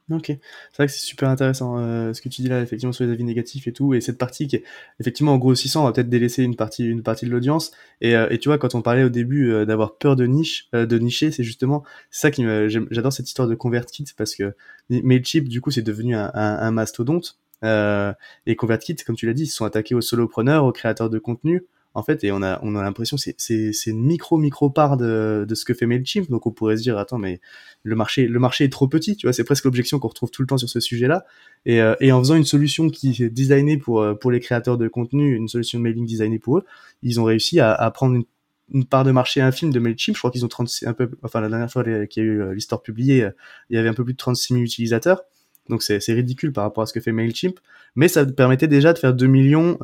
Ok, 0.10 0.28
c'est 0.28 0.78
vrai 0.78 0.88
que 0.88 0.94
c'est 0.94 1.06
super 1.06 1.28
intéressant 1.28 1.80
euh, 1.80 2.14
ce 2.14 2.22
que 2.22 2.30
tu 2.30 2.42
dis 2.42 2.48
là, 2.48 2.62
effectivement 2.62 2.94
sur 2.94 3.04
les 3.04 3.12
avis 3.12 3.26
négatifs 3.26 3.68
et 3.68 3.74
tout, 3.74 3.94
et 3.94 4.00
cette 4.00 4.18
partie 4.18 4.48
qui 4.48 4.56
est 4.56 4.64
effectivement 5.02 5.34
en 5.34 5.38
grossissant, 5.38 5.82
on 5.82 5.84
va 5.84 5.92
peut-être 5.92 6.08
délaisser 6.08 6.44
une 6.44 6.56
partie, 6.56 6.86
une 6.86 7.04
partie 7.04 7.26
de 7.26 7.32
l'audience. 7.32 7.72
Et, 8.00 8.16
euh, 8.16 8.30
et 8.30 8.38
tu 8.38 8.48
vois, 8.48 8.58
quand 8.58 8.74
on 8.74 8.82
parlait 8.82 9.04
au 9.04 9.10
début 9.10 9.52
euh, 9.52 9.66
d'avoir 9.66 9.98
peur 9.98 10.16
de 10.16 10.26
niche, 10.26 10.70
euh, 10.74 10.86
de 10.86 10.98
nicher, 10.98 11.32
c'est 11.32 11.44
justement 11.44 11.84
ça 12.10 12.32
qui 12.32 12.46
me, 12.46 12.70
j'adore 12.70 13.12
cette 13.12 13.28
histoire 13.28 13.50
de 13.50 13.56
ConvertKit 13.56 14.06
parce 14.16 14.34
que 14.34 14.56
Mailchimp 14.90 15.50
du 15.50 15.60
coup 15.60 15.72
c'est 15.72 15.82
devenu 15.82 16.16
un, 16.16 16.32
un, 16.34 16.60
un 16.60 16.72
mastodonte 16.72 17.38
et 17.64 18.56
ConvertKit, 18.56 18.96
comme 19.06 19.18
tu 19.18 19.26
l'as 19.26 19.34
dit, 19.34 19.44
ils 19.44 19.48
sont 19.48 19.66
attaqués 19.66 19.96
aux 19.96 20.02
solopreneurs, 20.02 20.64
aux 20.64 20.72
créateurs 20.72 21.10
de 21.10 21.20
contenu 21.20 21.66
en 21.98 22.04
fait, 22.04 22.24
et 22.24 22.32
on 22.32 22.44
a, 22.44 22.60
on 22.62 22.76
a 22.76 22.84
l'impression 22.84 23.18
c'est, 23.18 23.34
c'est, 23.40 23.74
une 23.88 24.06
micro 24.06 24.38
micro 24.38 24.70
part 24.70 24.98
de, 24.98 25.48
ce 25.52 25.66
que 25.66 25.74
fait 25.74 25.88
Mailchimp. 25.88 26.30
Donc 26.30 26.46
on 26.46 26.52
pourrait 26.52 26.78
se 26.78 26.84
dire 26.84 27.00
attends 27.00 27.18
mais 27.18 27.42
le 27.82 27.96
marché, 27.96 28.30
est 28.64 28.72
trop 28.72 28.88
petit, 28.88 29.18
tu 29.18 29.26
vois. 29.26 29.34
C'est 29.34 29.44
presque 29.44 29.66
l'objection 29.66 29.98
qu'on 29.98 30.10
retrouve 30.10 30.30
tout 30.30 30.44
le 30.44 30.48
temps 30.48 30.60
sur 30.60 30.70
ce 30.70 30.80
sujet-là. 30.80 31.26
Et, 31.66 31.82
euh, 31.82 31.96
en 32.12 32.20
faisant 32.20 32.36
une 32.36 32.46
solution 32.46 32.90
qui 32.90 33.24
est 33.24 33.30
designée 33.32 33.78
pour 33.78 34.02
euh, 34.02 34.14
pour 34.14 34.30
les 34.30 34.40
créateurs 34.40 34.78
de 34.78 34.88
contenu, 34.88 35.34
une 35.36 35.48
solution 35.48 35.80
de 35.80 35.84
mailing 35.84 36.06
designée 36.06 36.38
pour 36.38 36.60
eux, 36.60 36.66
ils 37.02 37.20
ont 37.20 37.24
réussi 37.24 37.60
à, 37.60 37.90
prendre 37.90 38.24
une, 38.72 38.86
part 38.86 39.04
de 39.04 39.10
marché 39.10 39.42
infime 39.42 39.72
de 39.72 39.80
Mailchimp. 39.80 40.14
Je 40.16 40.20
crois 40.20 40.30
qu'ils 40.30 40.46
ont 40.46 40.50
36, 40.50 40.86
un 40.86 40.94
peu, 40.94 41.10
enfin 41.24 41.42
la 41.42 41.50
dernière 41.50 41.72
fois 41.72 41.84
qu'il 41.84 42.24
y 42.24 42.26
a 42.28 42.30
eu 42.30 42.42
euh, 42.42 42.54
l'histoire 42.54 42.84
publiée, 42.84 43.28
il 43.72 43.76
y 43.76 43.80
avait 43.80 43.90
un 43.90 43.96
peu 43.96 44.04
plus 44.04 44.14
de 44.14 44.18
36 44.18 44.54
000 44.54 44.64
utilisateurs. 44.64 45.24
Donc 45.68 45.82
c'est, 45.82 45.98
ridicule 46.10 46.54
par 46.54 46.64
rapport 46.64 46.84
à 46.84 46.86
ce 46.86 46.94
que 46.94 47.00
fait 47.00 47.12
Mailchimp, 47.12 47.60
mais 47.96 48.08
ça 48.08 48.24
permettait 48.24 48.68
déjà 48.68 48.94
de 48.94 49.00
faire 49.00 49.16
2 49.16 49.26
millions 49.26 49.80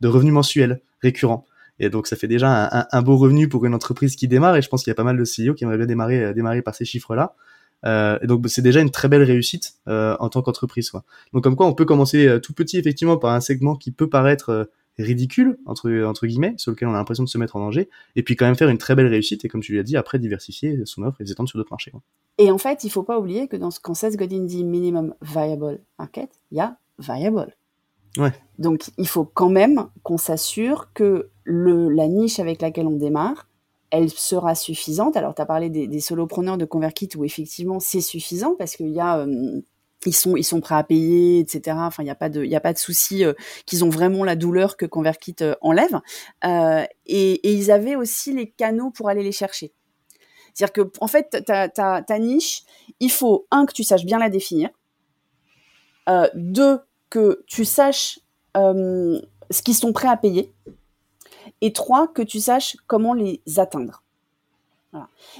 de 0.00 0.08
revenus 0.08 0.34
mensuels 0.34 0.80
récurrents. 1.02 1.46
Et 1.78 1.88
donc 1.88 2.06
ça 2.06 2.16
fait 2.16 2.28
déjà 2.28 2.68
un, 2.72 2.86
un, 2.90 3.02
beau 3.02 3.16
revenu 3.16 3.48
pour 3.48 3.64
une 3.64 3.74
entreprise 3.74 4.14
qui 4.14 4.28
démarre. 4.28 4.56
Et 4.56 4.62
je 4.62 4.68
pense 4.68 4.82
qu'il 4.82 4.90
y 4.90 4.92
a 4.92 4.94
pas 4.94 5.04
mal 5.04 5.16
de 5.16 5.24
CEO 5.24 5.54
qui 5.54 5.64
aimeraient 5.64 5.78
bien 5.78 5.86
démarrer, 5.86 6.24
euh, 6.24 6.32
démarrer 6.34 6.62
par 6.62 6.74
ces 6.74 6.84
chiffres-là. 6.84 7.34
Euh, 7.86 8.18
et 8.22 8.26
donc 8.26 8.46
c'est 8.48 8.62
déjà 8.62 8.80
une 8.80 8.90
très 8.90 9.08
belle 9.08 9.22
réussite 9.22 9.74
euh, 9.88 10.16
en 10.20 10.28
tant 10.28 10.42
qu'entreprise. 10.42 10.92
Donc 11.32 11.42
comme 11.42 11.56
quoi 11.56 11.66
on 11.66 11.74
peut 11.74 11.84
commencer 11.84 12.26
euh, 12.26 12.38
tout 12.38 12.52
petit 12.52 12.76
effectivement 12.76 13.16
par 13.16 13.32
un 13.32 13.40
segment 13.40 13.74
qui 13.74 13.90
peut 13.90 14.08
paraître 14.08 14.50
euh, 14.50 14.64
ridicule 14.98 15.58
entre 15.64 15.90
entre 16.04 16.26
guillemets, 16.26 16.54
sur 16.58 16.72
lequel 16.72 16.88
on 16.88 16.94
a 16.94 16.98
l'impression 16.98 17.24
de 17.24 17.28
se 17.28 17.38
mettre 17.38 17.56
en 17.56 17.60
danger, 17.60 17.88
et 18.16 18.22
puis 18.22 18.36
quand 18.36 18.44
même 18.44 18.56
faire 18.56 18.68
une 18.68 18.76
très 18.76 18.94
belle 18.94 19.06
réussite 19.06 19.44
et 19.44 19.48
comme 19.48 19.62
tu 19.62 19.74
l'as 19.74 19.82
dit 19.82 19.96
après 19.96 20.18
diversifier 20.18 20.80
son 20.84 21.04
offre 21.04 21.20
et 21.22 21.26
s'étendre 21.26 21.48
sur 21.48 21.58
d'autres 21.58 21.72
marchés. 21.72 21.90
Quoi. 21.90 22.02
Et 22.36 22.50
en 22.50 22.58
fait 22.58 22.84
il 22.84 22.90
faut 22.90 23.02
pas 23.02 23.18
oublier 23.18 23.48
que 23.48 23.56
dans 23.56 23.70
ce 23.70 23.80
quand 23.80 23.94
Seth 23.94 24.16
Godin 24.16 24.44
dit 24.44 24.64
minimum 24.64 25.14
viable 25.22 25.80
market, 25.98 26.30
il 26.50 26.58
y 26.58 26.60
a 26.60 26.76
viable. 26.98 27.56
Donc, 28.58 28.90
il 28.98 29.08
faut 29.08 29.24
quand 29.24 29.48
même 29.48 29.88
qu'on 30.02 30.18
s'assure 30.18 30.92
que 30.92 31.30
le, 31.44 31.88
la 31.88 32.08
niche 32.08 32.38
avec 32.38 32.60
laquelle 32.60 32.86
on 32.86 32.96
démarre, 32.96 33.48
elle 33.90 34.10
sera 34.10 34.54
suffisante. 34.54 35.16
Alors, 35.16 35.34
tu 35.34 35.42
as 35.42 35.46
parlé 35.46 35.68
des, 35.68 36.00
solopreneurs 36.00 36.58
de 36.58 36.64
ConvertKit 36.64 37.10
où 37.16 37.24
effectivement 37.24 37.80
c'est 37.80 38.00
suffisant 38.00 38.54
parce 38.58 38.76
qu'il 38.76 38.90
y 38.90 39.00
a. 39.00 39.18
Euh, 39.18 39.60
ils 40.06 40.14
sont, 40.14 40.34
ils 40.34 40.44
sont 40.44 40.62
prêts 40.62 40.76
à 40.76 40.82
payer, 40.82 41.40
etc. 41.40 41.76
Enfin, 41.80 42.02
il 42.02 42.06
n'y 42.06 42.10
a 42.10 42.14
pas 42.14 42.30
de, 42.30 42.42
il 42.42 42.54
a 42.56 42.60
pas 42.60 42.72
de 42.72 42.78
souci 42.78 43.22
euh, 43.22 43.34
qu'ils 43.66 43.84
ont 43.84 43.90
vraiment 43.90 44.24
la 44.24 44.34
douleur 44.34 44.78
que 44.78 44.86
ConvertKit 44.86 45.36
euh, 45.42 45.54
enlève. 45.60 46.00
Et, 47.04 47.52
ils 47.52 47.70
avaient 47.70 47.96
aussi 47.96 48.32
les 48.32 48.50
canaux 48.50 48.90
pour 48.90 49.10
aller 49.10 49.22
les 49.22 49.32
chercher. 49.32 49.74
C'est-à-dire 50.54 50.72
que, 50.72 50.92
en 51.00 51.06
fait, 51.06 51.44
ta, 51.44 51.68
ta, 51.68 52.18
niche, 52.18 52.62
il 52.98 53.10
faut 53.10 53.46
un 53.50 53.66
que 53.66 53.74
tu 53.74 53.84
saches 53.84 54.06
bien 54.06 54.18
la 54.18 54.30
définir. 54.30 54.70
Deux, 56.34 56.80
que 57.10 57.44
tu 57.46 57.64
saches 57.64 58.20
euh, 58.56 59.20
ce 59.50 59.62
qu'ils 59.62 59.74
sont 59.74 59.92
prêts 59.92 60.08
à 60.08 60.16
payer. 60.16 60.52
Et 61.60 61.72
trois, 61.72 62.08
que 62.08 62.22
tu 62.22 62.40
saches 62.40 62.76
comment 62.86 63.12
les 63.12 63.40
atteindre. 63.58 64.02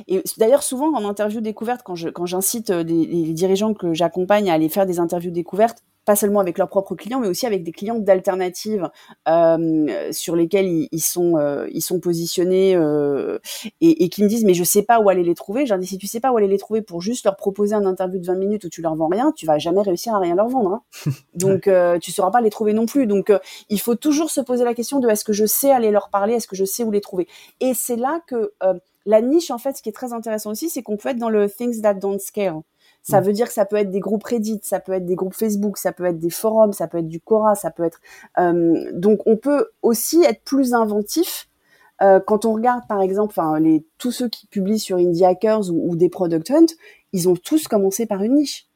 Et 0.07 0.23
d'ailleurs, 0.37 0.63
souvent 0.63 0.93
en 0.95 1.05
interview 1.09 1.41
découverte, 1.41 1.83
quand 1.83 2.27
j'incite 2.27 2.71
quand 2.71 2.83
les, 2.83 3.07
les 3.07 3.33
dirigeants 3.33 3.75
que 3.75 3.95
j'accompagne 3.95 4.49
à 4.49 4.55
aller 4.55 4.69
faire 4.69 4.87
des 4.87 5.01
interviews 5.01 5.33
découvertes, 5.33 5.83
pas 6.11 6.17
seulement 6.17 6.41
avec 6.41 6.59
leurs 6.59 6.69
propres 6.69 6.97
clients, 6.97 7.21
mais 7.21 7.29
aussi 7.29 7.47
avec 7.47 7.63
des 7.63 7.71
clients 7.71 8.01
d'alternatives 8.01 8.91
euh, 9.29 10.09
sur 10.11 10.35
lesquels 10.35 10.67
ils, 10.67 10.89
ils 10.91 11.01
sont 11.01 11.37
euh, 11.37 11.69
ils 11.71 11.83
sont 11.83 12.01
positionnés 12.01 12.75
euh, 12.75 13.39
et, 13.81 14.03
et, 14.03 14.09
qui 14.09 14.25
me 14.25 14.29
disent 14.29 14.45
mais 14.45 14.55
je 14.55 14.65
sais 14.65 14.83
pas 14.83 14.99
où 14.99 15.09
aller 15.09 15.23
les 15.23 15.37
trouver. 15.37 15.67
J'ai 15.67 15.79
dis 15.79 15.87
si 15.87 15.99
tu 15.99 16.09
sais 16.09 16.19
pas 16.19 16.33
où 16.33 16.37
aller 16.37 16.49
les 16.49 16.59
trouver 16.59 16.83
pour 16.83 17.01
juste 17.01 17.27
leur 17.27 17.37
proposer 17.37 17.77
un 17.77 17.87
interview 17.87 18.19
de 18.19 18.27
20 18.27 18.35
minutes 18.35 18.65
où 18.65 18.69
tu 18.69 18.83
leur 18.83 18.97
vends 18.97 19.07
rien, 19.07 19.31
tu 19.31 19.47
vas 19.47 19.59
jamais 19.59 19.83
réussir 19.83 20.13
à 20.13 20.19
rien 20.19 20.35
leur 20.35 20.49
vendre. 20.49 20.83
Hein. 21.07 21.13
Donc 21.37 21.71
tu 22.01 22.11
sauras 22.11 22.33
pas 22.33 22.41
les 22.41 22.51
trouver 22.51 22.73
non 22.73 22.87
plus. 22.87 23.07
Donc 23.07 23.33
il 23.69 23.81
faut 23.81 23.95
toujours 23.95 24.31
se 24.31 24.41
poser 24.41 24.65
la 24.65 24.75
question 24.75 24.99
de 24.99 25.09
est-ce 25.09 25.25
que 25.25 25.33
je 25.33 25.47
sais 25.47 25.71
aller 25.71 25.93
leur 25.93 26.09
parler, 26.09 26.35
est-ce 26.35 26.49
que 26.49 26.57
je 26.57 26.65
sais 26.65 26.83
où 26.83 26.91
les 26.91 27.01
trouver. 27.01 27.29
Et 27.61 27.73
c'est 27.73 27.95
là 27.95 28.21
que 28.27 28.53
la 29.07 29.21
niche 29.21 29.53
en 29.53 29.59
fait, 29.59 29.77
ce 29.77 29.83
qui 29.83 29.91
est 29.91 29.93
très 29.93 30.13
intéressant 30.13 30.51
aussi, 30.51 30.71
c'est 30.71 30.83
qu'on 30.83 30.97
peut 30.97 31.11
être 31.11 31.19
dans 31.19 31.31
le 31.31 31.49
things 31.49 31.83
that 31.83 31.95
don't 31.95 32.19
scale. 32.19 32.63
Ça 33.03 33.21
mm. 33.21 33.25
veut 33.25 33.33
dire 33.33 33.47
que 33.47 33.53
ça 33.53 33.65
peut 33.65 33.77
être 33.77 33.91
des 33.91 34.01
groupes 34.01 34.25
Reddit, 34.25 34.61
ça 34.63 34.81
peut 34.81 34.93
être 34.93 35.07
des 35.07 35.15
groupes 35.17 35.35
Facebook, 35.35 35.79
ça 35.79 35.93
peut 35.93 36.05
être 36.05 36.19
des 36.19 36.31
forums, 36.31 36.73
ça 36.73 36.87
peut 36.87 36.99
être 36.99 37.09
du 37.09 37.21
Quora, 37.21 37.55
ça 37.55 37.71
peut 37.71 37.85
être. 37.85 38.01
Euh, 38.39 38.91
donc 38.93 39.21
on 39.27 39.37
peut 39.37 39.69
aussi 39.83 40.23
être 40.23 40.43
plus 40.45 40.75
inventif 40.75 41.47
Euh, 42.03 42.19
quand 42.19 42.47
on 42.47 42.55
regarde 42.55 42.87
par 42.89 43.03
exemple, 43.03 43.35
enfin 43.37 43.59
les 43.61 43.85
tous 43.99 44.11
ceux 44.11 44.29
qui 44.29 44.47
publient 44.47 44.79
sur 44.79 44.97
Indie 44.97 45.25
Hackers 45.25 45.71
ou, 45.71 45.97
des 45.97 46.09
Product 46.09 46.51
Hunt, 46.51 46.67
ils 47.13 47.29
ont 47.29 47.37
tous 47.37 47.69
commencé 47.69 48.07
par 48.07 48.23
une 48.23 48.37
niche. 48.37 48.69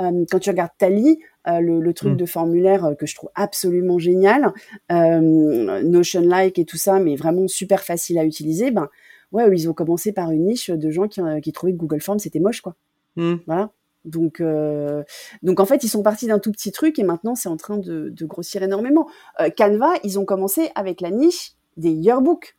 Euh, 0.00 0.24
quand 0.30 0.40
tu 0.40 0.50
regardes 0.50 0.72
Tally, 0.78 1.20
euh, 1.46 1.60
le, 1.60 1.94
truc 1.94 2.14
mm. 2.14 2.16
de 2.16 2.26
formulaire 2.26 2.94
que 2.98 3.06
je 3.06 3.14
trouve 3.14 3.30
absolument 3.36 3.98
génial, 4.00 4.52
Notion 4.90 6.22
Like 6.22 6.58
et 6.58 6.64
tout 6.64 6.76
ça, 6.76 6.98
mais 6.98 7.14
vraiment 7.16 7.46
super 7.46 7.82
facile 7.84 8.18
à 8.18 8.24
utiliser, 8.24 8.72
ben 8.72 8.88
ouais, 9.32 9.48
ils 9.52 9.68
ont 9.68 9.74
commencé 9.74 10.12
par 10.12 10.32
une 10.32 10.46
niche 10.46 10.70
de 10.70 10.90
gens 10.90 11.06
qui, 11.06 11.20
qui 11.42 11.52
trouvaient 11.52 11.72
que 11.72 11.78
Google 11.78 12.00
Forms 12.00 12.18
c'était 12.18 12.40
moche 12.40 12.62
quoi. 12.62 12.74
Mm. 13.16 13.34
Voilà. 13.46 13.70
Donc, 14.04 14.40
euh, 14.40 15.04
donc 15.42 15.60
en 15.60 15.64
fait, 15.64 15.84
ils 15.84 15.88
sont 15.88 16.02
partis 16.02 16.26
d'un 16.26 16.38
tout 16.38 16.50
petit 16.50 16.72
truc 16.72 16.98
et 16.98 17.04
maintenant 17.04 17.34
c'est 17.34 17.48
en 17.48 17.56
train 17.56 17.78
de, 17.78 18.08
de, 18.10 18.26
grossir 18.26 18.62
énormément. 18.62 19.08
Euh, 19.40 19.48
Canva, 19.50 19.92
ils 20.02 20.18
ont 20.18 20.24
commencé 20.24 20.70
avec 20.74 21.00
la 21.00 21.10
niche 21.10 21.52
des 21.76 21.90
yearbooks. 21.90 22.56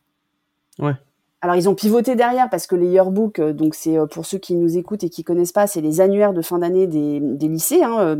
Ouais. 0.78 0.94
Alors 1.44 1.56
ils 1.56 1.68
ont 1.68 1.74
pivoté 1.74 2.16
derrière 2.16 2.48
parce 2.48 2.66
que 2.66 2.74
les 2.74 2.86
yearbooks, 2.86 3.38
euh, 3.38 3.52
donc 3.52 3.74
c'est 3.74 3.98
euh, 3.98 4.06
pour 4.06 4.24
ceux 4.24 4.38
qui 4.38 4.54
nous 4.54 4.78
écoutent 4.78 5.04
et 5.04 5.10
qui 5.10 5.24
connaissent 5.24 5.52
pas, 5.52 5.66
c'est 5.66 5.82
les 5.82 6.00
annuaires 6.00 6.32
de 6.32 6.40
fin 6.40 6.58
d'année 6.58 6.86
des, 6.86 7.20
des, 7.20 7.48
lycées. 7.48 7.82
Hein. 7.82 8.16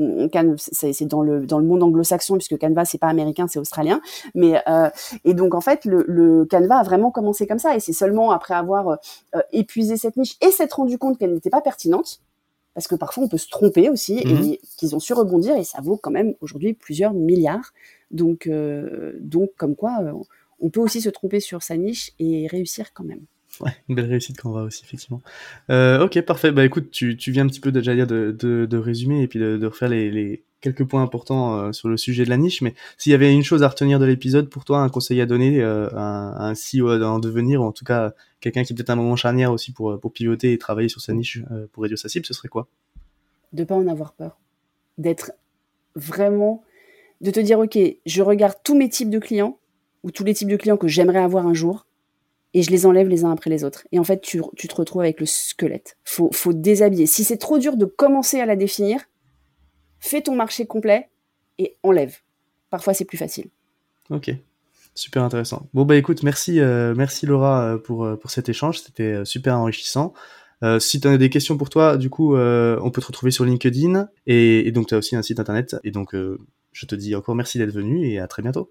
C'est 0.59 1.07
dans 1.07 1.23
le 1.23 1.47
dans 1.47 1.59
le 1.59 1.65
monde 1.65 1.83
anglo-saxon 1.83 2.35
puisque 2.35 2.59
Canva 2.59 2.85
c'est 2.85 2.99
pas 2.99 3.07
américain, 3.07 3.47
c'est 3.49 3.59
australien. 3.59 4.03
Mais 4.35 4.61
euh, 4.69 4.91
et 5.25 5.33
donc 5.33 5.55
en 5.55 5.63
fait 5.63 5.87
le, 5.87 6.05
le, 6.07 6.45
Canva 6.45 6.77
a 6.77 6.83
vraiment 6.83 7.11
commencé 7.11 7.47
comme 7.47 7.59
ça 7.59 7.75
et 7.75 7.81
c'est 7.81 7.95
seulement 7.95 8.31
après 8.31 8.53
avoir 8.53 8.99
épuisé 9.53 9.97
cette 9.97 10.19
niche 10.19 10.37
et 10.43 10.51
s'être 10.51 10.75
rendu 10.75 10.99
compte 10.99 11.17
qu'elle 11.17 11.33
n'était 11.33 11.49
pas 11.49 11.63
pertinente 11.63 12.21
parce 12.75 12.89
que 12.89 12.95
parfois 12.97 13.25
on 13.25 13.29
peut 13.29 13.39
se 13.39 13.49
tromper 13.49 13.89
aussi, 13.89 14.19
et 14.19 14.27
mhm. 14.27 14.57
qu'ils 14.77 14.95
ont 14.97 15.01
su 15.01 15.13
rebondir, 15.15 15.57
et 15.57 15.65
ça 15.65 15.81
vaut 15.81 15.97
quand 15.97 16.11
même 16.11 16.35
aujourd'hui 16.41 16.75
plusieurs 16.75 17.15
milliards. 17.15 17.73
Donc, 18.11 18.47
euh, 18.47 19.13
donc 19.21 19.51
comme 19.57 19.77
quoi, 19.77 19.99
euh, 20.03 20.13
on 20.65 20.71
peut 20.71 20.81
aussi 20.81 21.03
se 21.03 21.11
tromper 21.11 21.41
sur 21.41 21.63
sa 21.63 21.77
niche 21.77 22.13
et 22.19 22.47
réussir 22.47 22.93
quand 22.95 23.05
même. 23.05 23.21
Ouais, 23.61 23.71
une 23.89 23.95
belle 23.95 24.07
réussite 24.07 24.41
qu'on 24.41 24.51
va 24.51 24.63
aussi, 24.63 24.83
effectivement. 24.83 25.21
Euh, 25.71 26.05
ok, 26.05 26.21
parfait. 26.23 26.51
Bah 26.51 26.65
écoute, 26.65 26.91
tu, 26.91 27.17
tu 27.17 27.31
viens 27.31 27.45
un 27.45 27.49
petit 27.49 27.61
peu 27.61 27.71
déjà 27.71 27.95
dire 27.95 28.07
de, 28.07 28.35
de, 28.37 28.67
de 28.67 28.77
résumer 28.79 29.23
et 29.23 29.29
puis 29.29 29.39
de, 29.39 29.59
de 29.59 29.67
refaire 29.67 29.91
les, 29.91 30.11
les, 30.11 30.43
quelques 30.63 30.85
points 30.85 31.03
importants 31.03 31.59
euh, 31.59 31.73
sur 31.73 31.89
le 31.89 31.99
sujet 31.99 32.25
de 32.25 32.31
la 32.31 32.39
niche, 32.39 32.63
mais 32.63 32.75
s'il 32.97 33.13
y 33.13 33.15
avait 33.15 33.33
une 33.33 33.45
chose 33.45 33.63
à 33.63 33.69
retenir 33.69 33.99
de 33.99 34.07
l'épisode 34.07 34.49
pour 34.49 34.65
toi, 34.65 34.79
un 34.79 34.89
conseil 34.89 35.21
à 35.21 35.27
donner 35.27 35.61
euh, 35.61 35.89
à, 35.95 36.49
un 36.49 36.55
CEO 36.55 36.91
en 37.05 37.19
devenir, 37.19 37.61
ou 37.61 37.65
en 37.65 37.73
tout 37.73 37.85
cas 37.85 38.15
quelqu'un 38.41 38.65
qui 38.65 38.73
est 38.73 38.77
peut-être 38.77 38.91
un 38.91 38.97
moment 38.97 39.17
charnière 39.17 39.53
aussi 39.53 39.73
pour, 39.73 40.01
pour 40.01 40.13
pivoter 40.13 40.55
et 40.55 40.59
travailler 40.59 40.89
sur 40.89 41.03
sa 41.03 41.13
niche 41.13 41.41
euh, 41.53 41.67
pour 41.73 41.83
réduire 41.83 41.99
sa 41.99 42.09
cible, 42.09 42.25
ce 42.25 42.33
serait 42.33 42.49
quoi? 42.49 42.67
De 43.53 43.65
pas 43.65 43.75
en 43.75 43.87
avoir 43.87 44.15
peur. 44.15 44.39
D'être 44.97 45.33
vraiment... 45.95 46.65
De 47.21 47.31
te 47.31 47.41
dire, 47.41 47.59
OK, 47.59 47.79
je 48.05 48.23
regarde 48.23 48.57
tous 48.65 48.77
mes 48.77 48.89
types 48.89 49.11
de 49.11 49.19
clients, 49.19 49.59
ou 50.05 50.13
tous 50.13 50.23
les 50.23 50.35
types 50.35 50.49
de 50.49 50.57
clients 50.57 50.77
que 50.77 50.87
j'aimerais 50.87 51.19
avoir 51.19 51.47
un 51.47 51.55
jour, 51.55 51.87
et 52.53 52.63
je 52.63 52.71
les 52.71 52.87
enlève 52.87 53.09
les 53.09 53.25
uns 53.25 53.33
après 53.33 53.51
les 53.51 53.65
autres. 53.65 53.85
Et 53.91 53.99
en 53.99 54.05
fait, 54.05 54.21
tu, 54.21 54.41
tu 54.57 54.69
te 54.69 54.75
retrouves 54.77 55.03
avec 55.03 55.19
le 55.19 55.27
squelette. 55.27 55.97
Faut, 56.05 56.31
faut 56.33 56.53
déshabiller. 56.53 57.07
Si 57.07 57.25
c'est 57.25 57.37
trop 57.37 57.59
dur 57.59 57.77
de 57.77 57.85
commencer 57.85 58.39
à 58.39 58.47
la 58.47 58.55
définir, 58.55 59.01
fais 59.99 60.23
ton 60.23 60.37
marché 60.37 60.67
complet 60.67 61.09
et 61.59 61.77
enlève. 61.83 62.19
Parfois, 62.71 62.95
c'est 62.95 63.05
plus 63.05 63.19
facile. 63.19 63.47
Ok, 64.11 64.31
super 64.95 65.25
intéressant. 65.25 65.69
Bon, 65.75 65.85
bah 65.85 65.97
écoute, 65.97 66.23
merci, 66.23 66.61
euh, 66.61 66.95
merci 66.97 67.27
Laura 67.27 67.65
euh, 67.65 67.79
pour, 67.79 68.05
euh, 68.05 68.17
pour 68.17 68.31
cet 68.31 68.49
échange, 68.49 68.81
c'était 68.81 69.25
super 69.25 69.59
enrichissant. 69.59 70.13
si 70.79 71.01
tu 71.01 71.09
as 71.09 71.19
des 71.19 71.31
questions 71.31 71.57
pour 71.59 71.71
toi, 71.71 71.97
du 71.97 72.09
coup, 72.09 72.37
on 72.37 72.91
peut 72.91 73.01
te 73.01 73.07
retrouver 73.07 73.33
sur 73.33 73.45
LinkedIn 73.45 74.09
et, 74.27 74.67
et 74.67 74.73
donc 74.73 74.87
tu 74.87 74.95
as 74.95 74.99
aussi 74.99 75.17
un 75.17 75.23
site 75.23 75.41
internet. 75.41 75.77
Et 75.85 75.91
donc, 75.91 76.15
je 76.15 76.87
te 76.87 76.95
dis 76.95 77.15
encore 77.15 77.35
merci 77.35 77.59
d'être 77.59 77.73
venu 77.73 78.07
et 78.07 78.19
à 78.19 78.29
très 78.29 78.43
bientôt. 78.43 78.71